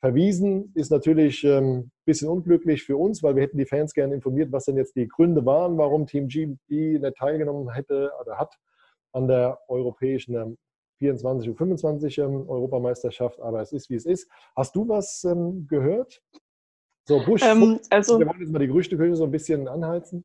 verwiesen. 0.00 0.72
Ist 0.74 0.90
natürlich 0.90 1.44
ein 1.44 1.50
ähm, 1.50 1.90
bisschen 2.04 2.28
unglücklich 2.28 2.82
für 2.82 2.96
uns, 2.96 3.22
weil 3.22 3.36
wir 3.36 3.42
hätten 3.42 3.58
die 3.58 3.66
Fans 3.66 3.92
gerne 3.92 4.14
informiert, 4.14 4.50
was 4.52 4.64
denn 4.64 4.76
jetzt 4.76 4.96
die 4.96 5.08
Gründe 5.08 5.44
waren, 5.44 5.76
warum 5.78 6.06
Team 6.06 6.28
GB 6.28 6.98
nicht 6.98 7.16
teilgenommen 7.16 7.72
hätte 7.72 8.10
oder 8.20 8.38
hat 8.38 8.54
an 9.12 9.28
der 9.28 9.58
europäischen 9.68 10.34
ähm, 10.34 10.58
24 10.98 11.50
und 11.50 11.56
25 11.56 12.18
ähm, 12.18 12.48
Europameisterschaft, 12.48 13.40
aber 13.40 13.60
es 13.60 13.72
ist, 13.72 13.90
wie 13.90 13.94
es 13.94 14.06
ist. 14.06 14.30
Hast 14.54 14.76
du 14.76 14.88
was 14.88 15.24
ähm, 15.24 15.66
gehört? 15.66 16.22
So, 17.08 17.24
Bush, 17.24 17.42
ähm, 17.42 17.80
also, 17.90 18.18
wir 18.18 18.26
wollen 18.26 18.40
jetzt 18.40 18.52
mal 18.52 18.58
die 18.58 18.66
Gerüchteküche 18.66 19.16
so 19.16 19.24
ein 19.24 19.30
bisschen 19.30 19.66
anheizen. 19.66 20.24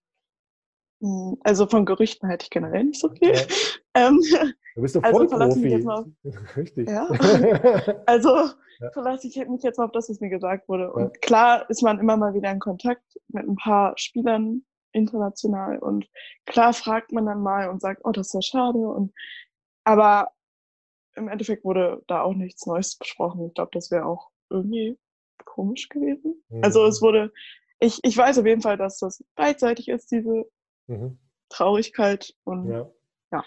Hm, 1.05 1.37
also 1.43 1.67
von 1.67 1.85
Gerüchten 1.85 2.27
halte 2.27 2.45
ich 2.45 2.49
generell 2.49 2.83
nicht 2.83 2.99
so 2.99 3.09
viel. 3.09 3.33
Ja. 3.33 3.41
Ähm, 3.97 4.19
du 4.75 4.81
bist 4.81 4.97
doch 4.97 5.03
also 5.03 5.25
Profi. 5.25 5.87
Auf, 5.87 6.05
Richtig. 6.57 6.89
Ja. 6.89 7.07
Also 8.05 8.29
ja. 8.81 8.91
verlasse 8.91 9.25
ich 9.25 9.37
mich 9.47 9.63
jetzt 9.63 9.77
mal 9.77 9.85
auf 9.85 9.93
das, 9.93 10.09
was 10.09 10.19
mir 10.19 10.27
gesagt 10.27 10.67
wurde. 10.67 10.91
Und 10.91 11.13
ja. 11.13 11.19
klar 11.21 11.69
ist 11.69 11.81
man 11.81 11.97
immer 11.97 12.17
mal 12.17 12.33
wieder 12.33 12.51
in 12.51 12.59
Kontakt 12.59 13.05
mit 13.29 13.47
ein 13.47 13.55
paar 13.55 13.93
Spielern 13.97 14.65
international. 14.91 15.79
Und 15.79 16.09
klar 16.45 16.73
fragt 16.73 17.13
man 17.13 17.25
dann 17.25 17.41
mal 17.41 17.69
und 17.69 17.79
sagt, 17.79 18.01
oh, 18.03 18.11
das 18.11 18.27
ist 18.27 18.33
ja 18.33 18.41
schade. 18.41 18.79
Und, 18.79 19.13
aber 19.85 20.31
im 21.15 21.29
Endeffekt 21.29 21.63
wurde 21.63 22.03
da 22.07 22.23
auch 22.23 22.33
nichts 22.33 22.65
Neues 22.65 22.97
besprochen. 22.97 23.47
Ich 23.47 23.53
glaube, 23.53 23.71
das 23.71 23.91
wäre 23.91 24.05
auch 24.05 24.29
irgendwie 24.49 24.99
komisch 25.45 25.87
gewesen. 25.87 26.43
Mhm. 26.49 26.65
Also 26.65 26.83
es 26.83 27.01
wurde, 27.01 27.31
ich, 27.79 28.01
ich 28.03 28.17
weiß 28.17 28.39
auf 28.39 28.45
jeden 28.45 28.61
Fall, 28.61 28.75
dass 28.75 28.97
das 28.97 29.23
beidseitig 29.35 29.87
ist, 29.87 30.11
diese 30.11 30.43
mhm. 30.87 31.19
Traurigkeit. 31.49 32.33
Und 32.43 32.69
ja. 32.69 32.89
ja. 33.31 33.43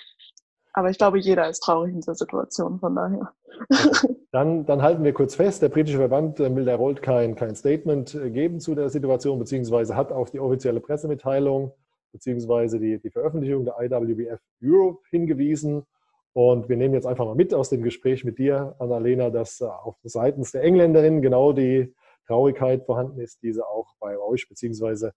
Aber 0.73 0.91
ich 0.91 0.99
glaube, 0.99 1.19
jeder 1.19 1.49
ist 1.49 1.61
traurig 1.61 1.93
in 1.93 2.01
dieser 2.01 2.15
Situation, 2.15 2.79
von 2.79 2.95
daher. 2.95 3.33
Dann, 4.31 4.67
dann 4.67 4.83
halten 4.83 5.05
wir 5.05 5.15
kurz 5.15 5.37
fest, 5.37 5.63
der 5.63 5.71
britische 5.71 5.97
Verband 5.97 6.39
äh, 6.39 6.55
will 6.55 6.69
Rold 6.69 7.01
kein, 7.01 7.35
kein 7.35 7.57
Statement 7.57 8.15
äh, 8.15 8.31
geben 8.31 8.61
zu 8.61 8.75
der 8.75 8.91
Situation, 8.91 9.39
beziehungsweise 9.39 9.97
hat 9.97 10.13
auf 10.13 10.31
die 10.31 10.39
offizielle 10.39 10.81
Pressemitteilung 10.81 11.73
beziehungsweise 12.13 12.79
die, 12.79 12.99
die 12.99 13.11
Veröffentlichung 13.11 13.65
der 13.65 13.77
IWBF 13.81 14.41
Europe 14.63 15.03
hingewiesen. 15.11 15.85
Und 16.33 16.69
wir 16.69 16.77
nehmen 16.77 16.95
jetzt 16.95 17.07
einfach 17.07 17.25
mal 17.25 17.35
mit 17.35 17.53
aus 17.55 17.71
dem 17.71 17.83
Gespräch 17.83 18.25
mit 18.25 18.39
dir, 18.39 18.77
Annalena, 18.79 19.31
dass 19.31 19.61
äh, 19.61 19.65
auf 19.65 19.97
seitens 20.03 20.53
der 20.53 20.63
Engländerin 20.63 21.23
genau 21.23 21.53
die 21.53 21.95
Traurigkeit 22.27 22.85
vorhanden 22.85 23.21
ist, 23.21 23.43
diese 23.43 23.67
auch 23.67 23.95
bei 23.99 24.19
euch 24.19 24.49
beziehungsweise 24.49 25.13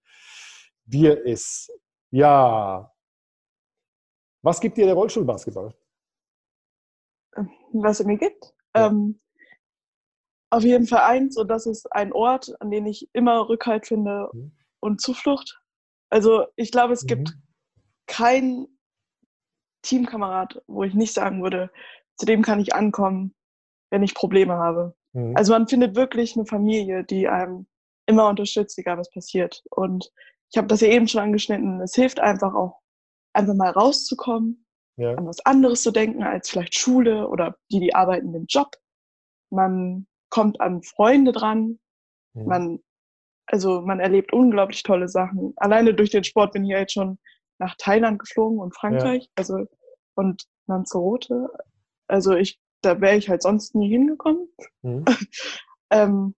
dir 0.86 1.26
ist. 1.26 1.72
Ja, 2.12 2.92
was 4.44 4.60
gibt 4.60 4.78
dir 4.78 4.86
der 4.86 4.96
Rollstuhlbasketball? 4.96 5.74
was 7.74 8.00
es 8.00 8.06
mir 8.06 8.18
gibt. 8.18 8.54
Ja. 8.76 8.88
Ähm, 8.88 9.20
auf 10.50 10.64
jeden 10.64 10.86
Fall 10.86 11.02
eins, 11.02 11.38
und 11.38 11.48
das 11.48 11.66
ist 11.66 11.92
ein 11.94 12.12
Ort, 12.12 12.54
an 12.60 12.72
dem 12.72 12.86
ich 12.86 13.10
immer 13.14 13.48
Rückhalt 13.48 13.88
finde 13.88 14.30
mhm. 14.34 14.52
und 14.82 15.00
Zuflucht. 15.00 15.62
Also 16.10 16.46
ich 16.58 16.72
glaube, 16.72 16.94
es 16.94 17.04
mhm. 17.04 17.08
gibt 17.08 17.38
kein 18.08 18.68
Teamkamerad, 19.84 20.62
wo 20.68 20.84
ich 20.84 20.94
nicht 20.94 21.14
sagen 21.14 21.42
würde, 21.42 21.72
zu 22.18 22.26
dem 22.26 22.42
kann 22.42 22.60
ich 22.60 22.76
ankommen, 22.76 23.34
wenn 23.90 24.04
ich 24.04 24.14
Probleme 24.14 24.56
habe. 24.56 24.94
Mhm. 25.14 25.36
Also 25.38 25.54
man 25.54 25.68
findet 25.68 25.96
wirklich 25.96 26.36
eine 26.36 26.46
Familie, 26.46 27.06
die 27.06 27.30
einem 27.30 27.68
immer 28.06 28.28
unterstützt, 28.28 28.78
egal 28.78 28.98
was 28.98 29.10
passiert. 29.10 29.64
Und 29.70 30.12
ich 30.52 30.58
habe 30.58 30.68
das 30.68 30.82
ja 30.82 30.90
eben 30.90 31.08
schon 31.08 31.22
angeschnitten. 31.22 31.82
Es 31.82 31.96
hilft 31.96 32.20
einfach 32.20 32.54
auch, 32.54 32.80
einfach 33.34 33.56
mal 33.56 33.72
rauszukommen, 33.72 34.66
ja. 34.98 35.16
an 35.16 35.26
was 35.26 35.46
anderes 35.46 35.82
zu 35.82 35.92
denken 35.92 36.24
als 36.24 36.50
vielleicht 36.50 36.76
Schule 36.78 37.28
oder 37.28 37.56
die, 37.72 37.80
die 37.80 37.96
arbeiten 37.96 38.34
den 38.34 38.46
Job. 38.48 38.76
Man 39.50 40.08
kommt 40.30 40.60
an 40.62 40.84
Freunde 40.84 41.32
dran. 41.32 41.80
Ja. 42.34 42.44
Man 42.44 42.80
also 43.52 43.82
man 43.82 44.00
erlebt 44.00 44.34
unglaublich 44.34 44.84
tolle 44.84 45.10
Sachen. 45.10 45.54
Alleine 45.58 45.94
durch 45.94 46.10
den 46.10 46.24
Sport 46.24 46.54
bin 46.54 46.64
ich 46.64 46.72
ja 46.72 46.80
jetzt 46.80 46.94
schon 46.94 47.20
nach 47.60 47.76
Thailand 47.78 48.20
geflogen 48.20 48.60
und 48.60 48.76
Frankreich, 48.76 49.30
also 49.36 49.66
und 50.16 50.46
Lanzarote. 50.68 51.50
Also 52.08 52.36
ich, 52.36 52.60
da 52.82 53.00
wäre 53.02 53.18
ich 53.18 53.30
halt 53.30 53.42
sonst 53.42 53.76
nie 53.76 53.90
hingekommen. 53.90 54.48
Mhm. 54.82 55.06
ähm, 55.92 56.36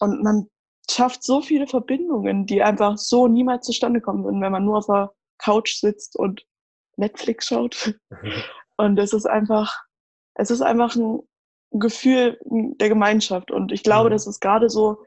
und 0.00 0.22
man 0.22 0.48
schafft 0.90 1.22
so 1.24 1.40
viele 1.40 1.66
Verbindungen, 1.66 2.46
die 2.46 2.62
einfach 2.62 2.96
so 2.98 3.28
niemals 3.28 3.66
zustande 3.66 4.00
kommen 4.00 4.24
würden, 4.24 4.40
wenn 4.40 4.52
man 4.52 4.64
nur 4.64 4.78
auf 4.78 4.86
der 4.86 5.12
Couch 5.38 5.74
sitzt 5.74 6.16
und 6.16 6.46
Netflix 6.96 7.46
schaut. 7.46 7.98
und 8.76 8.98
es 8.98 9.12
ist 9.12 9.26
einfach, 9.26 9.84
es 10.34 10.50
ist 10.50 10.62
einfach 10.62 10.94
ein 10.96 11.20
Gefühl 11.72 12.38
der 12.44 12.88
Gemeinschaft. 12.88 13.50
Und 13.50 13.72
ich 13.72 13.82
glaube, 13.82 14.10
mhm. 14.10 14.12
das 14.12 14.26
ist 14.26 14.40
gerade 14.40 14.70
so, 14.70 15.04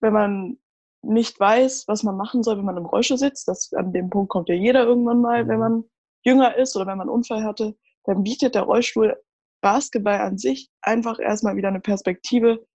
wenn 0.00 0.12
man 0.12 0.58
nicht 1.02 1.38
weiß, 1.38 1.84
was 1.88 2.02
man 2.02 2.16
machen 2.16 2.42
soll, 2.42 2.58
wenn 2.58 2.64
man 2.64 2.76
im 2.76 2.86
Rollstuhl 2.86 3.18
sitzt, 3.18 3.48
das, 3.48 3.72
an 3.72 3.92
dem 3.92 4.10
Punkt 4.10 4.30
kommt 4.30 4.48
ja 4.48 4.54
jeder 4.54 4.84
irgendwann 4.84 5.20
mal, 5.20 5.48
wenn 5.48 5.56
mhm. 5.56 5.60
man 5.60 5.84
jünger 6.24 6.56
ist 6.56 6.76
oder 6.76 6.86
wenn 6.86 6.98
man 6.98 7.08
einen 7.08 7.16
Unfall 7.16 7.44
hatte, 7.44 7.76
dann 8.04 8.22
bietet 8.22 8.54
der 8.54 8.62
Rollstuhl 8.62 9.16
Basketball 9.62 10.20
an 10.20 10.38
sich 10.38 10.70
einfach 10.80 11.18
erstmal 11.18 11.56
wieder 11.56 11.68
eine 11.68 11.80
Perspektive, 11.80 12.66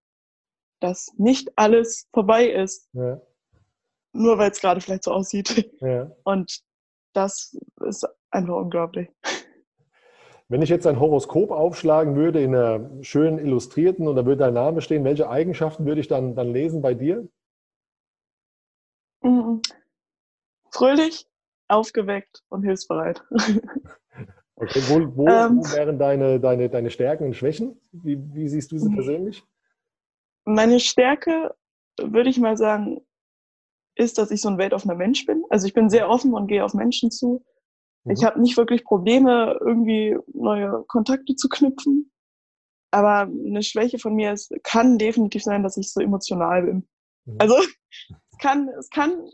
dass 0.80 1.14
nicht 1.18 1.52
alles 1.58 2.08
vorbei 2.14 2.48
ist. 2.48 2.90
Ja. 2.94 3.22
Nur 4.14 4.38
weil 4.38 4.52
es 4.52 4.62
gerade 4.62 4.82
vielleicht 4.82 5.04
so 5.04 5.12
aussieht. 5.12 5.72
Ja. 5.82 6.12
Und 6.24 6.62
das 7.14 7.58
ist 7.86 8.08
einfach 8.30 8.56
unglaublich. 8.56 9.10
Wenn 10.48 10.62
ich 10.62 10.70
jetzt 10.70 10.86
ein 10.86 11.00
Horoskop 11.00 11.50
aufschlagen 11.50 12.16
würde 12.16 12.42
in 12.42 12.56
einer 12.56 13.04
schön 13.04 13.40
illustrierten 13.40 14.08
und 14.08 14.16
da 14.16 14.26
würde 14.26 14.44
dein 14.44 14.54
Name 14.54 14.82
stehen, 14.82 15.04
welche 15.04 15.28
Eigenschaften 15.28 15.86
würde 15.86 16.02
ich 16.02 16.08
dann, 16.08 16.36
dann 16.36 16.52
lesen 16.52 16.82
bei 16.82 16.94
dir? 16.94 17.28
Mhm. 19.24 19.62
Fröhlich, 20.72 21.28
aufgeweckt 21.68 22.44
und 22.50 22.64
hilfsbereit. 22.64 23.24
Okay, 24.58 24.82
wo, 24.88 25.18
wo, 25.18 25.28
ähm, 25.28 25.58
wo 25.58 25.76
wären 25.76 26.00
deine, 26.00 26.40
deine, 26.40 26.70
deine 26.70 26.90
Stärken 26.90 27.26
und 27.26 27.36
Schwächen? 27.36 27.78
Wie, 27.92 28.18
wie 28.34 28.48
siehst 28.48 28.72
du 28.72 28.78
sie 28.78 28.90
persönlich? 28.90 29.44
Meine 30.46 30.80
Stärke, 30.80 31.54
würde 32.00 32.30
ich 32.30 32.40
mal 32.40 32.58
sagen, 32.58 33.02
ist, 33.96 34.18
dass 34.18 34.32
ich 34.32 34.42
so 34.42 34.50
ein 34.50 34.58
weltoffener 34.58 34.96
Mensch 34.96 35.26
bin. 35.26 35.44
Also 35.50 35.68
ich 35.68 35.74
bin 35.74 35.90
sehr 35.90 36.10
offen 36.10 36.34
und 36.34 36.48
gehe 36.48 36.64
auf 36.64 36.74
Menschen 36.74 37.12
zu. 37.12 37.44
Mhm. 38.04 38.12
Ich 38.12 38.24
habe 38.24 38.40
nicht 38.42 38.58
wirklich 38.58 38.84
Probleme, 38.84 39.58
irgendwie 39.62 40.18
neue 40.34 40.84
Kontakte 40.88 41.36
zu 41.36 41.50
knüpfen. 41.50 42.12
Aber 42.92 43.22
eine 43.22 43.64
Schwäche 43.64 44.00
von 44.00 44.16
mir 44.16 44.34
ist, 44.34 44.54
kann 44.64 44.98
definitiv 44.98 45.44
sein, 45.44 45.64
dass 45.64 45.78
ich 45.78 45.92
so 45.92 46.02
emotional 46.02 46.64
bin. 46.64 46.88
Mhm. 47.26 47.36
Also 47.40 47.56
es 47.56 48.38
kann, 48.40 48.70
es 48.80 48.90
kann 48.90 49.30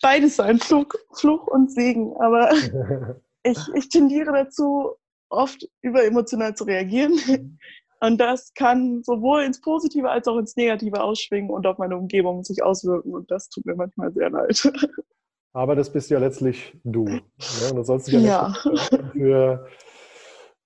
beides 0.00 0.36
sein, 0.36 0.58
Fluch, 0.58 0.88
Fluch 1.14 1.46
und 1.46 1.70
Segen. 1.70 2.14
Aber 2.18 2.50
ich, 3.42 3.58
ich 3.74 3.88
tendiere 3.88 4.32
dazu, 4.32 4.96
oft 5.28 5.66
überemotional 5.80 6.54
zu 6.54 6.64
reagieren. 6.64 7.58
Und 8.02 8.20
das 8.20 8.52
kann 8.54 9.02
sowohl 9.04 9.42
ins 9.42 9.60
Positive 9.60 10.10
als 10.10 10.26
auch 10.26 10.36
ins 10.36 10.56
Negative 10.56 11.00
ausschwingen 11.00 11.50
und 11.50 11.66
auf 11.68 11.78
meine 11.78 11.96
Umgebung 11.96 12.42
sich 12.42 12.62
auswirken. 12.64 13.14
Und 13.14 13.30
das 13.30 13.48
tut 13.48 13.64
mir 13.64 13.76
manchmal 13.76 14.12
sehr 14.12 14.28
leid. 14.28 14.72
Aber 15.52 15.76
das 15.76 15.92
bist 15.92 16.10
ja 16.10 16.18
letztlich 16.18 16.76
du. 16.82 17.04
Ne? 17.04 17.22
Und 17.70 17.76
das 17.76 17.86
sollst 17.86 18.08
du 18.08 18.12
ja, 18.12 18.20
ja. 18.20 18.54
Für, 19.12 19.66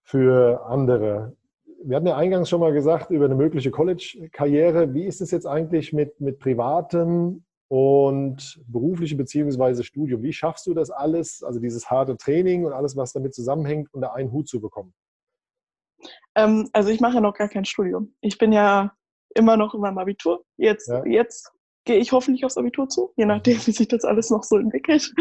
für 0.03 0.65
andere. 0.65 1.37
Wir 1.85 1.97
hatten 1.97 2.07
ja 2.07 2.17
eingangs 2.17 2.49
schon 2.49 2.61
mal 2.61 2.73
gesagt 2.73 3.11
über 3.11 3.27
eine 3.27 3.35
mögliche 3.35 3.71
College-Karriere. 3.71 4.95
Wie 4.95 5.05
ist 5.05 5.21
es 5.21 5.31
jetzt 5.31 5.47
eigentlich 5.47 5.93
mit, 5.93 6.19
mit 6.21 6.39
privatem 6.39 7.45
und 7.69 8.61
berufliche 8.67 9.17
beziehungsweise 9.17 9.83
Studium. 9.83 10.23
Wie 10.23 10.33
schaffst 10.33 10.67
du 10.67 10.75
das 10.75 10.91
alles, 10.91 11.43
also 11.43 11.59
dieses 11.59 11.91
harte 11.91 12.17
Training 12.17 12.65
und 12.65 12.73
alles, 12.73 12.97
was 12.97 13.13
damit 13.13 13.35
zusammenhängt, 13.35 13.93
unter 13.93 14.15
einen 14.15 14.31
Hut 14.33 14.49
zu 14.49 14.61
bekommen? 14.61 14.95
Ähm, 16.37 16.69
also 16.73 16.91
ich 16.91 17.01
mache 17.01 17.15
ja 17.15 17.21
noch 17.21 17.35
gar 17.35 17.49
kein 17.49 17.65
Studium. 17.65 18.15
Ich 18.21 18.39
bin 18.39 18.53
ja 18.53 18.95
immer 19.35 19.57
noch 19.57 19.75
in 19.75 19.81
meinem 19.81 19.99
Abitur. 19.99 20.45
Jetzt, 20.57 20.89
ja. 20.89 21.05
jetzt 21.05 21.51
gehe 21.85 21.97
ich 21.97 22.13
hoffentlich 22.13 22.45
aufs 22.45 22.59
Abitur 22.59 22.89
zu, 22.89 23.13
je 23.17 23.27
nachdem, 23.27 23.57
wie 23.67 23.73
sich 23.73 23.89
das 23.89 24.05
alles 24.05 24.31
noch 24.31 24.45
so 24.45 24.57
entwickelt. 24.57 25.13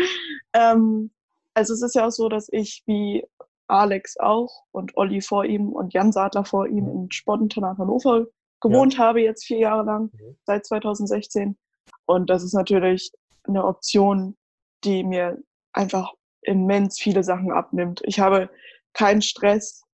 Ähm, 0.53 1.11
also 1.53 1.73
es 1.73 1.81
ist 1.81 1.95
ja 1.95 2.07
auch 2.07 2.11
so, 2.11 2.29
dass 2.29 2.47
ich 2.49 2.83
wie 2.85 3.25
Alex 3.67 4.17
auch 4.17 4.63
und 4.71 4.95
Olli 4.95 5.21
vor 5.21 5.45
ihm 5.45 5.69
und 5.69 5.93
Jan 5.93 6.11
Sadler 6.11 6.45
vor 6.45 6.67
ihm 6.67 6.87
im 6.87 7.11
Sportinternat 7.11 7.77
Hannover 7.77 8.27
gewohnt 8.61 8.95
ja. 8.95 8.99
habe, 8.99 9.21
jetzt 9.21 9.45
vier 9.45 9.59
Jahre 9.59 9.83
lang, 9.83 10.11
mhm. 10.13 10.37
seit 10.45 10.65
2016. 10.65 11.57
Und 12.05 12.29
das 12.29 12.43
ist 12.43 12.53
natürlich 12.53 13.11
eine 13.43 13.65
Option, 13.65 14.37
die 14.83 15.03
mir 15.03 15.37
einfach 15.73 16.13
immens 16.41 16.99
viele 16.99 17.23
Sachen 17.23 17.51
abnimmt. 17.51 18.01
Ich 18.05 18.19
habe 18.19 18.49
keinen 18.93 19.21
Stress, 19.21 19.84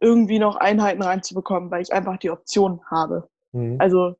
irgendwie 0.00 0.38
noch 0.38 0.56
Einheiten 0.56 1.02
reinzubekommen, 1.02 1.70
weil 1.70 1.82
ich 1.82 1.92
einfach 1.92 2.18
die 2.18 2.30
Option 2.30 2.80
habe. 2.90 3.28
Mhm. 3.52 3.76
Also 3.78 4.16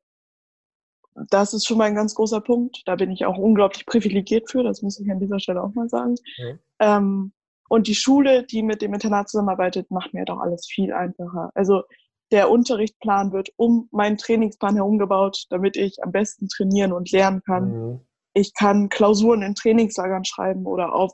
das 1.29 1.53
ist 1.53 1.67
schon 1.67 1.77
mal 1.77 1.85
ein 1.85 1.95
ganz 1.95 2.15
großer 2.15 2.41
Punkt. 2.41 2.81
Da 2.85 2.95
bin 2.95 3.11
ich 3.11 3.25
auch 3.25 3.37
unglaublich 3.37 3.85
privilegiert 3.85 4.49
für, 4.49 4.63
das 4.63 4.81
muss 4.81 4.99
ich 4.99 5.11
an 5.11 5.19
dieser 5.19 5.39
Stelle 5.39 5.61
auch 5.61 5.73
mal 5.73 5.89
sagen. 5.89 6.15
Mhm. 6.37 6.59
Ähm, 6.79 7.31
und 7.69 7.87
die 7.87 7.95
Schule, 7.95 8.43
die 8.43 8.63
mit 8.63 8.81
dem 8.81 8.93
Internat 8.93 9.29
zusammenarbeitet, 9.29 9.91
macht 9.91 10.13
mir 10.13 10.25
doch 10.25 10.39
alles 10.39 10.65
viel 10.65 10.91
einfacher. 10.91 11.51
Also 11.53 11.83
der 12.31 12.49
Unterrichtsplan 12.49 13.31
wird 13.31 13.49
um 13.57 13.89
meinen 13.91 14.17
Trainingsplan 14.17 14.75
herumgebaut, 14.75 15.45
damit 15.49 15.77
ich 15.77 16.03
am 16.03 16.11
besten 16.11 16.47
trainieren 16.47 16.93
und 16.93 17.11
lernen 17.11 17.41
kann. 17.43 17.71
Mhm. 17.71 17.99
Ich 18.33 18.53
kann 18.53 18.89
Klausuren 18.89 19.41
in 19.41 19.55
Trainingslagern 19.55 20.25
schreiben 20.25 20.65
oder 20.65 20.93
auf, 20.93 21.11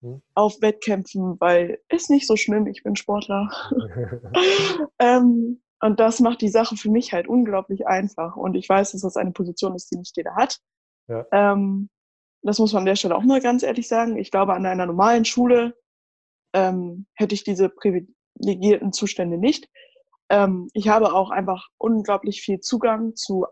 mhm. 0.00 0.22
auf 0.34 0.60
Wettkämpfen, 0.60 1.40
weil 1.40 1.80
ist 1.88 2.10
nicht 2.10 2.26
so 2.26 2.36
schlimm, 2.36 2.66
ich 2.66 2.82
bin 2.82 2.96
Sportler. 2.96 3.48
ähm, 4.98 5.60
und 5.80 6.00
das 6.00 6.20
macht 6.20 6.40
die 6.40 6.48
Sache 6.48 6.76
für 6.76 6.90
mich 6.90 7.12
halt 7.12 7.28
unglaublich 7.28 7.86
einfach. 7.86 8.36
Und 8.36 8.54
ich 8.54 8.68
weiß, 8.68 8.92
dass 8.92 9.02
das 9.02 9.16
eine 9.16 9.32
Position 9.32 9.74
ist, 9.74 9.90
die 9.90 9.98
nicht 9.98 10.16
jeder 10.16 10.34
hat. 10.34 10.58
Ja. 11.08 11.26
Ähm, 11.32 11.90
das 12.42 12.58
muss 12.58 12.72
man 12.72 12.80
an 12.80 12.86
der 12.86 12.96
Stelle 12.96 13.16
auch 13.16 13.24
mal 13.24 13.40
ganz 13.40 13.62
ehrlich 13.62 13.88
sagen. 13.88 14.16
Ich 14.16 14.30
glaube, 14.30 14.54
an 14.54 14.64
einer 14.66 14.86
normalen 14.86 15.24
Schule 15.24 15.76
ähm, 16.54 17.06
hätte 17.14 17.34
ich 17.34 17.44
diese 17.44 17.68
privilegierten 17.68 18.92
Zustände 18.92 19.36
nicht. 19.36 19.68
Ähm, 20.30 20.68
ich 20.72 20.88
habe 20.88 21.12
auch 21.12 21.30
einfach 21.30 21.68
unglaublich 21.78 22.40
viel 22.42 22.60
Zugang 22.60 23.14
zu 23.14 23.46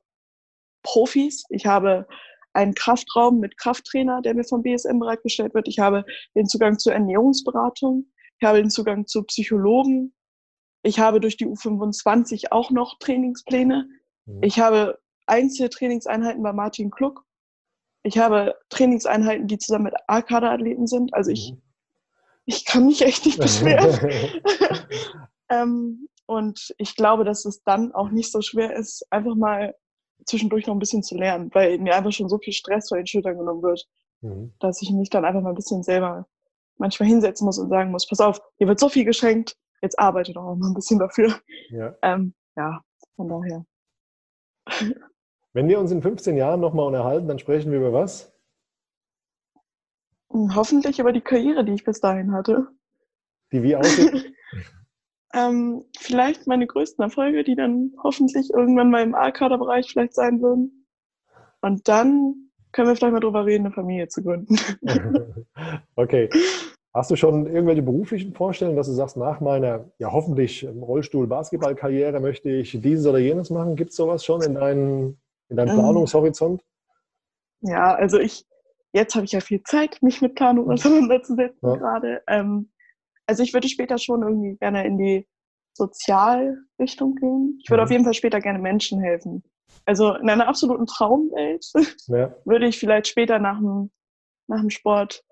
Profis. 0.82 1.44
Ich 1.50 1.66
habe 1.66 2.06
einen 2.54 2.74
Kraftraum 2.74 3.40
mit 3.40 3.58
Krafttrainer, 3.58 4.22
der 4.22 4.34
mir 4.34 4.44
vom 4.44 4.62
BSM 4.62 4.98
bereitgestellt 4.98 5.54
wird. 5.54 5.68
Ich 5.68 5.78
habe 5.78 6.04
den 6.34 6.46
Zugang 6.46 6.78
zur 6.78 6.92
Ernährungsberatung. 6.92 8.06
Ich 8.38 8.46
habe 8.46 8.58
den 8.58 8.70
Zugang 8.70 9.06
zu 9.06 9.22
Psychologen. 9.24 10.14
Ich 10.82 10.98
habe 10.98 11.20
durch 11.20 11.36
die 11.36 11.46
U25 11.46 12.52
auch 12.52 12.70
noch 12.70 12.98
Trainingspläne. 12.98 13.88
Mhm. 14.26 14.42
Ich 14.42 14.60
habe 14.60 14.98
Einzeltrainingseinheiten 15.26 16.42
bei 16.42 16.52
Martin 16.52 16.90
Kluck. 16.90 17.24
Ich 18.02 18.18
habe 18.18 18.54
Trainingseinheiten, 18.68 19.46
die 19.46 19.58
zusammen 19.58 19.84
mit 19.84 19.94
A-Kader-Athleten 20.06 20.86
sind. 20.86 21.14
Also 21.14 21.30
ich, 21.30 21.52
mhm. 21.52 21.62
ich 22.44 22.64
kann 22.64 22.86
mich 22.86 23.02
echt 23.02 23.24
nicht 23.26 23.40
beschweren. 23.40 23.98
ähm, 25.48 26.08
und 26.26 26.74
ich 26.78 26.96
glaube, 26.96 27.24
dass 27.24 27.44
es 27.44 27.62
dann 27.64 27.92
auch 27.92 28.10
nicht 28.10 28.30
so 28.30 28.42
schwer 28.42 28.74
ist, 28.76 29.06
einfach 29.10 29.34
mal 29.34 29.74
zwischendurch 30.26 30.66
noch 30.66 30.74
ein 30.74 30.78
bisschen 30.78 31.02
zu 31.02 31.16
lernen, 31.16 31.50
weil 31.52 31.78
mir 31.78 31.94
einfach 31.94 32.12
schon 32.12 32.28
so 32.28 32.38
viel 32.38 32.52
Stress 32.52 32.88
vor 32.88 32.96
den 32.96 33.06
Schultern 33.06 33.38
genommen 33.38 33.62
wird, 33.62 33.86
mhm. 34.20 34.54
dass 34.60 34.82
ich 34.82 34.90
mich 34.90 35.10
dann 35.10 35.24
einfach 35.24 35.42
mal 35.42 35.50
ein 35.50 35.56
bisschen 35.56 35.82
selber 35.82 36.26
manchmal 36.76 37.08
hinsetzen 37.08 37.44
muss 37.44 37.58
und 37.58 37.68
sagen 37.68 37.90
muss, 37.90 38.06
pass 38.06 38.20
auf, 38.20 38.40
hier 38.56 38.66
wird 38.66 38.80
so 38.80 38.88
viel 38.88 39.04
geschenkt, 39.04 39.56
jetzt 39.82 39.98
arbeite 39.98 40.32
doch 40.32 40.44
auch 40.44 40.56
mal 40.56 40.68
ein 40.68 40.74
bisschen 40.74 40.98
dafür. 40.98 41.34
Ja, 41.70 41.94
ähm, 42.02 42.34
ja 42.56 42.82
von 43.16 43.28
daher. 43.28 43.64
Wenn 45.52 45.68
wir 45.68 45.78
uns 45.78 45.92
in 45.92 46.02
15 46.02 46.36
Jahren 46.36 46.60
nochmal 46.60 46.86
unterhalten, 46.86 47.28
dann 47.28 47.38
sprechen 47.38 47.70
wir 47.70 47.78
über 47.78 47.92
was? 47.92 48.32
Hoffentlich 50.30 50.98
über 50.98 51.12
die 51.12 51.20
Karriere, 51.20 51.64
die 51.64 51.74
ich 51.74 51.84
bis 51.84 52.00
dahin 52.00 52.32
hatte. 52.32 52.66
Die 53.52 53.62
wie 53.62 53.76
aussieht? 53.76 54.34
ähm, 55.34 55.84
vielleicht 55.98 56.46
meine 56.46 56.66
größten 56.66 57.02
Erfolge, 57.02 57.44
die 57.44 57.56
dann 57.56 57.92
hoffentlich 58.02 58.50
irgendwann 58.50 58.90
mal 58.90 59.02
im 59.02 59.14
A-Kader-Bereich 59.14 59.90
vielleicht 59.90 60.14
sein 60.14 60.40
würden. 60.40 60.86
Und 61.60 61.88
dann 61.88 62.50
können 62.72 62.88
wir 62.88 62.96
vielleicht 62.96 63.12
mal 63.12 63.20
drüber 63.20 63.46
reden, 63.46 63.66
eine 63.66 63.74
Familie 63.74 64.08
zu 64.08 64.22
gründen. 64.22 64.56
okay. 65.96 66.28
Hast 66.92 67.10
du 67.10 67.16
schon 67.16 67.46
irgendwelche 67.46 67.82
beruflichen 67.82 68.34
Vorstellungen, 68.34 68.76
dass 68.76 68.86
du 68.86 68.92
sagst, 68.92 69.16
nach 69.16 69.40
meiner 69.40 69.90
ja 69.98 70.12
hoffentlich 70.12 70.64
Rollstuhl-Basketball-Karriere 70.64 72.20
möchte 72.20 72.50
ich 72.50 72.80
dieses 72.80 73.06
oder 73.06 73.18
jenes 73.18 73.50
machen? 73.50 73.74
Gibt 73.74 73.90
es 73.90 73.96
sowas 73.96 74.24
schon 74.24 74.42
in, 74.42 74.54
dein, 74.54 75.16
in 75.48 75.56
deinem 75.56 75.70
ähm. 75.70 75.78
Planungshorizont? 75.78 76.62
Ja, 77.62 77.94
also 77.94 78.18
ich, 78.18 78.44
jetzt 78.92 79.14
habe 79.16 79.24
ich 79.24 79.32
ja 79.32 79.40
viel 79.40 79.62
Zeit, 79.62 80.02
mich 80.02 80.20
mit 80.22 80.36
Planung 80.36 80.70
auseinanderzusetzen 80.70 81.68
ja. 81.68 81.76
gerade. 81.76 82.22
Ähm, 82.28 82.70
also 83.26 83.42
ich 83.42 83.52
würde 83.54 83.68
später 83.68 83.98
schon 83.98 84.22
irgendwie 84.22 84.56
gerne 84.56 84.86
in 84.86 84.98
die 84.98 85.26
Sozialrichtung 85.74 87.16
gehen. 87.16 87.58
Ich 87.62 87.70
würde 87.70 87.82
mhm. 87.82 87.84
auf 87.84 87.90
jeden 87.90 88.04
Fall 88.04 88.14
später 88.14 88.40
gerne 88.40 88.58
Menschen 88.58 89.00
helfen. 89.00 89.42
Also 89.86 90.14
in 90.14 90.30
einer 90.30 90.48
absoluten 90.48 90.86
Traumwelt 90.86 91.66
ja. 92.06 92.34
würde 92.44 92.66
ich 92.66 92.78
vielleicht 92.78 93.08
später 93.08 93.38
nach 93.38 93.58
dem, 93.58 93.90
nach 94.46 94.60
dem 94.60 94.70
Sport 94.70 95.22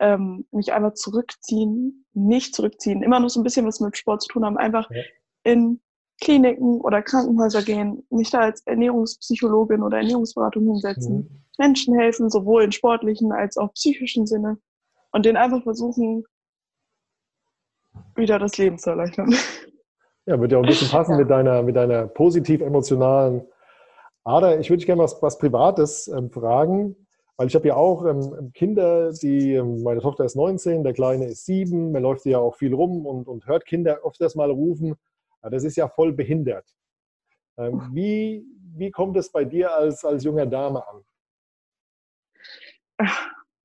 ähm, 0.00 0.46
mich 0.52 0.72
einfach 0.72 0.94
zurückziehen, 0.94 2.04
nicht 2.12 2.54
zurückziehen, 2.54 3.02
immer 3.02 3.18
noch 3.18 3.30
so 3.30 3.40
ein 3.40 3.44
bisschen 3.44 3.66
was 3.66 3.80
mit 3.80 3.96
Sport 3.96 4.22
zu 4.22 4.28
tun 4.28 4.44
haben, 4.44 4.58
einfach 4.58 4.88
ja. 4.90 5.02
in 5.42 5.80
Kliniken 6.20 6.80
oder 6.80 7.02
Krankenhäuser 7.02 7.62
gehen, 7.62 8.06
mich 8.10 8.30
da 8.30 8.40
als 8.40 8.60
Ernährungspsychologin 8.66 9.82
oder 9.82 9.98
Ernährungsberatung 9.98 10.64
hinsetzen, 10.64 11.16
mhm. 11.16 11.44
Menschen 11.58 11.98
helfen, 11.98 12.30
sowohl 12.30 12.64
in 12.64 12.72
sportlichen 12.72 13.32
als 13.32 13.56
auch 13.56 13.72
psychischen 13.74 14.26
Sinne 14.26 14.58
und 15.12 15.24
denen 15.24 15.36
einfach 15.36 15.62
versuchen, 15.62 16.24
wieder 18.14 18.38
das 18.38 18.56
Leben 18.58 18.78
zu 18.78 18.90
erleichtern. 18.90 19.34
Ja, 20.26 20.38
wird 20.38 20.52
ja 20.52 20.58
auch 20.58 20.62
ein 20.62 20.68
bisschen 20.68 20.90
passen 20.90 21.12
ja. 21.12 21.18
mit 21.18 21.30
deiner, 21.30 21.62
mit 21.62 21.74
deiner 21.74 22.06
positiv-emotionalen 22.06 23.46
Ader. 24.24 24.60
Ich 24.60 24.68
würde 24.68 24.78
dich 24.78 24.86
gerne 24.86 25.02
was, 25.02 25.22
was 25.22 25.38
Privates 25.38 26.06
ähm, 26.08 26.30
fragen, 26.30 26.96
weil 27.38 27.46
ich 27.46 27.54
habe 27.54 27.68
ja 27.68 27.76
auch 27.76 28.04
ähm, 28.04 28.52
Kinder, 28.52 29.10
die, 29.12 29.54
ähm, 29.54 29.82
meine 29.82 30.00
Tochter 30.00 30.24
ist 30.24 30.36
19, 30.36 30.84
der 30.84 30.92
Kleine 30.92 31.26
ist 31.26 31.46
7, 31.46 31.92
man 31.92 32.02
läuft 32.02 32.26
ja 32.26 32.38
auch 32.38 32.56
viel 32.56 32.74
rum 32.74 33.06
und, 33.06 33.26
und 33.26 33.46
hört 33.46 33.64
Kinder 33.64 34.00
öfters 34.04 34.34
mal 34.34 34.50
rufen, 34.50 34.96
ja, 35.42 35.48
das 35.48 35.64
ist 35.64 35.76
ja 35.76 35.88
voll 35.88 36.12
behindert. 36.12 36.66
Ähm, 37.56 37.88
wie, 37.92 38.44
wie 38.76 38.90
kommt 38.90 39.16
es 39.16 39.32
bei 39.32 39.44
dir 39.44 39.74
als, 39.74 40.04
als 40.04 40.24
junger 40.24 40.46
Dame 40.46 40.82
an? 40.86 41.04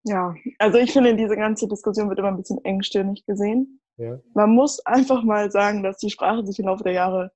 Ja, 0.06 0.36
also 0.60 0.78
ich 0.80 0.92
finde, 0.92 1.16
diese 1.16 1.36
ganze 1.36 1.68
Diskussion 1.68 2.10
wird 2.10 2.20
immer 2.20 2.28
ein 2.28 2.38
bisschen 2.38 2.63
engstirnig 2.66 3.25
gesehen. 3.25 3.80
Ja. 3.98 4.20
Man 4.34 4.52
muss 4.52 4.80
einfach 4.86 5.24
mal 5.24 5.52
sagen, 5.52 5.84
dass 5.84 5.98
die 5.98 6.10
Sprache 6.10 6.46
sich 6.46 6.60
im 6.60 6.66
Laufe 6.66 6.84
der 6.84 6.94
Jahre 6.94 7.32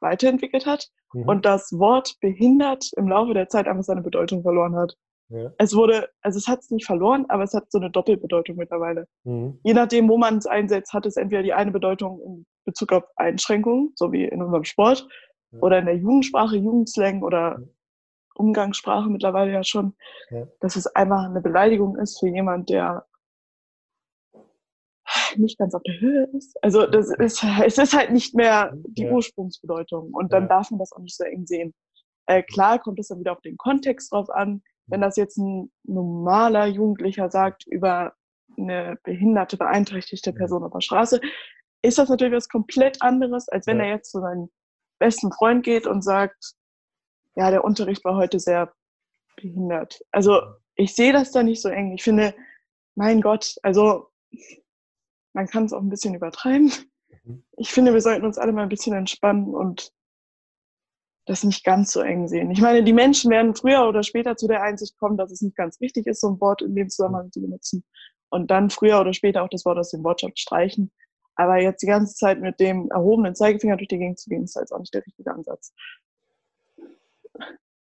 weiterentwickelt 0.00 0.66
hat 0.66 0.88
mhm. 1.12 1.28
und 1.28 1.44
das 1.44 1.72
Wort 1.72 2.16
behindert 2.20 2.90
im 2.96 3.08
Laufe 3.08 3.34
der 3.34 3.48
Zeit 3.48 3.66
einfach 3.66 3.84
seine 3.84 4.02
Bedeutung 4.02 4.42
verloren 4.42 4.76
hat. 4.76 4.96
Ja. 5.30 5.52
Es 5.58 5.74
wurde, 5.74 6.08
also 6.22 6.38
es 6.38 6.48
hat 6.48 6.60
es 6.60 6.70
nicht 6.70 6.86
verloren, 6.86 7.26
aber 7.28 7.42
es 7.42 7.52
hat 7.52 7.70
so 7.70 7.78
eine 7.78 7.90
Doppelbedeutung 7.90 8.56
mittlerweile. 8.56 9.06
Mhm. 9.24 9.58
Je 9.62 9.74
nachdem, 9.74 10.08
wo 10.08 10.16
man 10.16 10.38
es 10.38 10.46
einsetzt, 10.46 10.94
hat 10.94 11.04
es 11.04 11.16
entweder 11.16 11.42
die 11.42 11.52
eine 11.52 11.70
Bedeutung 11.70 12.20
in 12.22 12.46
Bezug 12.64 12.92
auf 12.92 13.04
Einschränkungen, 13.16 13.92
so 13.96 14.12
wie 14.12 14.24
in 14.24 14.42
unserem 14.42 14.64
Sport, 14.64 15.06
ja. 15.52 15.58
oder 15.60 15.78
in 15.78 15.86
der 15.86 15.96
Jugendsprache, 15.96 16.56
Jugendslang 16.56 17.22
oder 17.22 17.60
Umgangssprache 18.34 19.10
mittlerweile 19.10 19.52
ja 19.52 19.64
schon, 19.64 19.94
dass 20.60 20.76
es 20.76 20.86
einfach 20.86 21.24
eine 21.24 21.40
Beleidigung 21.40 21.96
ist 21.96 22.20
für 22.20 22.28
jemand, 22.28 22.70
der 22.70 23.04
nicht 25.36 25.58
ganz 25.58 25.74
auf 25.74 25.82
der 25.82 26.00
Höhe 26.00 26.28
ist. 26.36 26.56
Also 26.62 26.86
das 26.86 27.10
ist, 27.10 27.44
es 27.64 27.78
ist 27.78 27.96
halt 27.96 28.10
nicht 28.10 28.34
mehr 28.34 28.72
die 28.74 29.04
ja. 29.04 29.12
Ursprungsbedeutung 29.12 30.12
und 30.12 30.32
dann 30.32 30.44
ja. 30.44 30.48
darf 30.48 30.70
man 30.70 30.78
das 30.78 30.92
auch 30.92 31.00
nicht 31.00 31.16
so 31.16 31.24
eng 31.24 31.46
sehen. 31.46 31.74
Äh, 32.26 32.42
klar 32.42 32.78
kommt 32.78 32.98
es 32.98 33.08
dann 33.08 33.20
wieder 33.20 33.32
auf 33.32 33.40
den 33.40 33.56
Kontext 33.56 34.12
drauf 34.12 34.30
an. 34.30 34.62
Wenn 34.86 35.00
das 35.00 35.16
jetzt 35.16 35.36
ein 35.38 35.70
normaler 35.84 36.66
Jugendlicher 36.66 37.30
sagt 37.30 37.66
über 37.66 38.14
eine 38.56 38.98
behinderte, 39.02 39.56
beeinträchtigte 39.56 40.32
Person 40.32 40.64
auf 40.64 40.72
der 40.72 40.80
Straße, 40.80 41.20
ist 41.82 41.98
das 41.98 42.08
natürlich 42.08 42.34
was 42.34 42.48
komplett 42.48 43.02
anderes, 43.02 43.48
als 43.48 43.66
wenn 43.66 43.78
ja. 43.78 43.84
er 43.84 43.90
jetzt 43.90 44.10
zu 44.10 44.20
seinem 44.20 44.50
besten 44.98 45.32
Freund 45.32 45.64
geht 45.64 45.86
und 45.86 46.02
sagt, 46.02 46.54
ja, 47.36 47.50
der 47.50 47.64
Unterricht 47.64 48.04
war 48.04 48.16
heute 48.16 48.40
sehr 48.40 48.72
behindert. 49.36 50.00
Also 50.10 50.40
ich 50.74 50.94
sehe 50.94 51.12
das 51.12 51.30
da 51.30 51.42
nicht 51.42 51.62
so 51.62 51.68
eng. 51.68 51.92
Ich 51.92 52.02
finde, 52.02 52.34
mein 52.94 53.20
Gott, 53.20 53.54
also 53.62 54.08
man 55.38 55.46
kann 55.46 55.66
es 55.66 55.72
auch 55.72 55.80
ein 55.80 55.88
bisschen 55.88 56.16
übertreiben. 56.16 56.72
Mhm. 57.22 57.44
Ich 57.56 57.70
finde, 57.70 57.94
wir 57.94 58.00
sollten 58.00 58.26
uns 58.26 58.38
alle 58.38 58.50
mal 58.50 58.64
ein 58.64 58.68
bisschen 58.68 58.92
entspannen 58.92 59.54
und 59.54 59.92
das 61.26 61.44
nicht 61.44 61.62
ganz 61.62 61.92
so 61.92 62.00
eng 62.00 62.26
sehen. 62.26 62.50
Ich 62.50 62.60
meine, 62.60 62.82
die 62.82 62.92
Menschen 62.92 63.30
werden 63.30 63.54
früher 63.54 63.86
oder 63.86 64.02
später 64.02 64.36
zu 64.36 64.48
der 64.48 64.62
Einsicht 64.62 64.98
kommen, 64.98 65.16
dass 65.16 65.30
es 65.30 65.40
nicht 65.40 65.54
ganz 65.54 65.80
richtig 65.80 66.08
ist, 66.08 66.22
so 66.22 66.30
ein 66.30 66.40
Wort 66.40 66.62
in 66.62 66.74
dem 66.74 66.88
Zusammenhang 66.88 67.30
zu 67.30 67.40
benutzen. 67.40 67.84
Und 68.30 68.50
dann 68.50 68.68
früher 68.68 69.00
oder 69.00 69.12
später 69.12 69.44
auch 69.44 69.48
das 69.48 69.64
Wort 69.64 69.78
aus 69.78 69.90
dem 69.90 70.02
Wortschatz 70.02 70.40
streichen. 70.40 70.90
Aber 71.36 71.60
jetzt 71.60 71.82
die 71.82 71.86
ganze 71.86 72.16
Zeit 72.16 72.40
mit 72.40 72.58
dem 72.58 72.90
erhobenen 72.90 73.36
Zeigefinger 73.36 73.76
durch 73.76 73.88
die 73.88 73.98
Gegend 73.98 74.18
zu 74.18 74.30
gehen, 74.30 74.42
ist 74.42 74.56
halt 74.56 74.72
auch 74.72 74.80
nicht 74.80 74.92
der 74.92 75.06
richtige 75.06 75.32
Ansatz. 75.32 75.72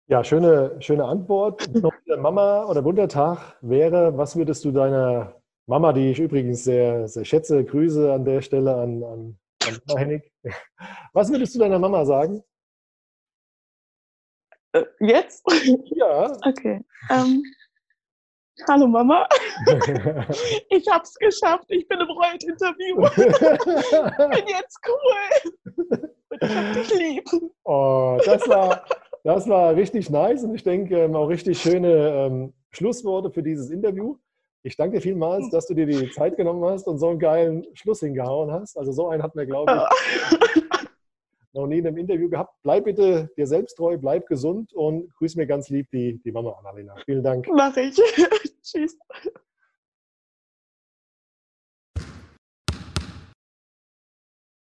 Ja, 0.06 0.24
schöne, 0.24 0.76
schöne 0.80 1.06
Antwort. 1.06 1.68
Mama 2.20 2.66
oder 2.66 2.84
Wundertag 2.84 3.58
wäre, 3.62 4.16
was 4.16 4.36
würdest 4.36 4.64
du 4.64 4.72
deiner 4.72 5.41
Mama, 5.68 5.94
die 5.94 6.12
ich 6.12 6.20
übrigens 6.20 6.64
sehr, 6.64 7.08
sehr 7.08 7.26
schätze, 7.26 7.64
Grüße 7.64 8.12
an 8.12 8.26
der 8.26 8.42
Stelle 8.42 8.76
an, 8.76 9.04
an, 9.04 9.40
an 9.90 9.98
Hennig. 9.98 10.32
Was 11.14 11.32
würdest 11.32 11.56
du 11.56 11.60
deiner 11.60 11.80
Mama 11.80 12.06
sagen? 12.06 12.44
Äh, 14.74 14.84
jetzt? 15.00 15.46
Ja. 15.96 16.32
Okay. 16.46 16.82
Ähm, 17.10 17.44
hallo 18.68 18.88
Mama. 18.88 19.28
ich 20.70 20.88
hab's 20.90 21.16
geschafft. 21.16 21.66
Ich 21.70 21.88
bin 21.88 22.00
im 22.00 22.10
Reut-Interview. 22.10 22.96
bin 22.96 24.48
jetzt 24.48 24.80
cool. 24.88 25.54
Und 26.30 26.42
ich 26.42 26.56
hab 26.56 26.74
dich 26.74 26.94
lieb. 26.96 27.30
Oh, 27.66 28.20
das 28.26 28.48
war, 28.48 28.86
das 29.24 29.48
war 29.48 29.76
richtig 29.76 30.10
nice 30.10 30.44
und 30.44 30.56
ich 30.56 30.64
denke 30.64 30.98
ähm, 31.04 31.16
auch 31.16 31.28
richtig 31.28 31.62
schöne 31.62 32.10
ähm, 32.10 32.54
Schlussworte 32.72 33.32
für 33.32 33.44
dieses 33.44 33.70
Interview. 33.70 34.18
Ich 34.64 34.76
danke 34.78 34.98
dir 34.98 35.02
vielmals, 35.02 35.50
dass 35.50 35.66
du 35.66 35.74
dir 35.74 35.88
die 35.88 36.12
Zeit 36.12 36.38
genommen 36.38 36.64
hast 36.66 36.88
und 36.88 37.00
so 37.00 37.10
einen 37.10 37.20
geilen 37.20 37.66
Schluss 37.74 38.02
hingehauen 38.02 38.52
hast. 38.52 38.78
Also 38.78 38.92
so 38.92 39.08
einen 39.10 39.24
hat 39.24 39.36
mir, 39.36 39.48
glaube 39.48 39.72
ich, 40.56 40.64
noch 41.54 41.66
nie 41.68 41.80
in 41.80 41.88
einem 41.88 41.98
Interview 41.98 42.30
gehabt. 42.30 42.54
Bleib 42.62 42.86
bitte 42.86 43.32
dir 43.36 43.48
selbst 43.48 43.76
treu, 43.76 43.98
bleib 43.98 44.28
gesund 44.28 44.72
und 44.74 45.14
grüß 45.16 45.36
mir 45.36 45.48
ganz 45.48 45.70
lieb 45.70 45.90
die, 45.92 46.22
die 46.24 46.32
Mama 46.32 46.52
Annalena. 46.60 46.96
Vielen 47.06 47.24
Dank. 47.24 47.48
Mach 47.52 47.76
ich. 47.76 47.96
Tschüss. 48.64 48.98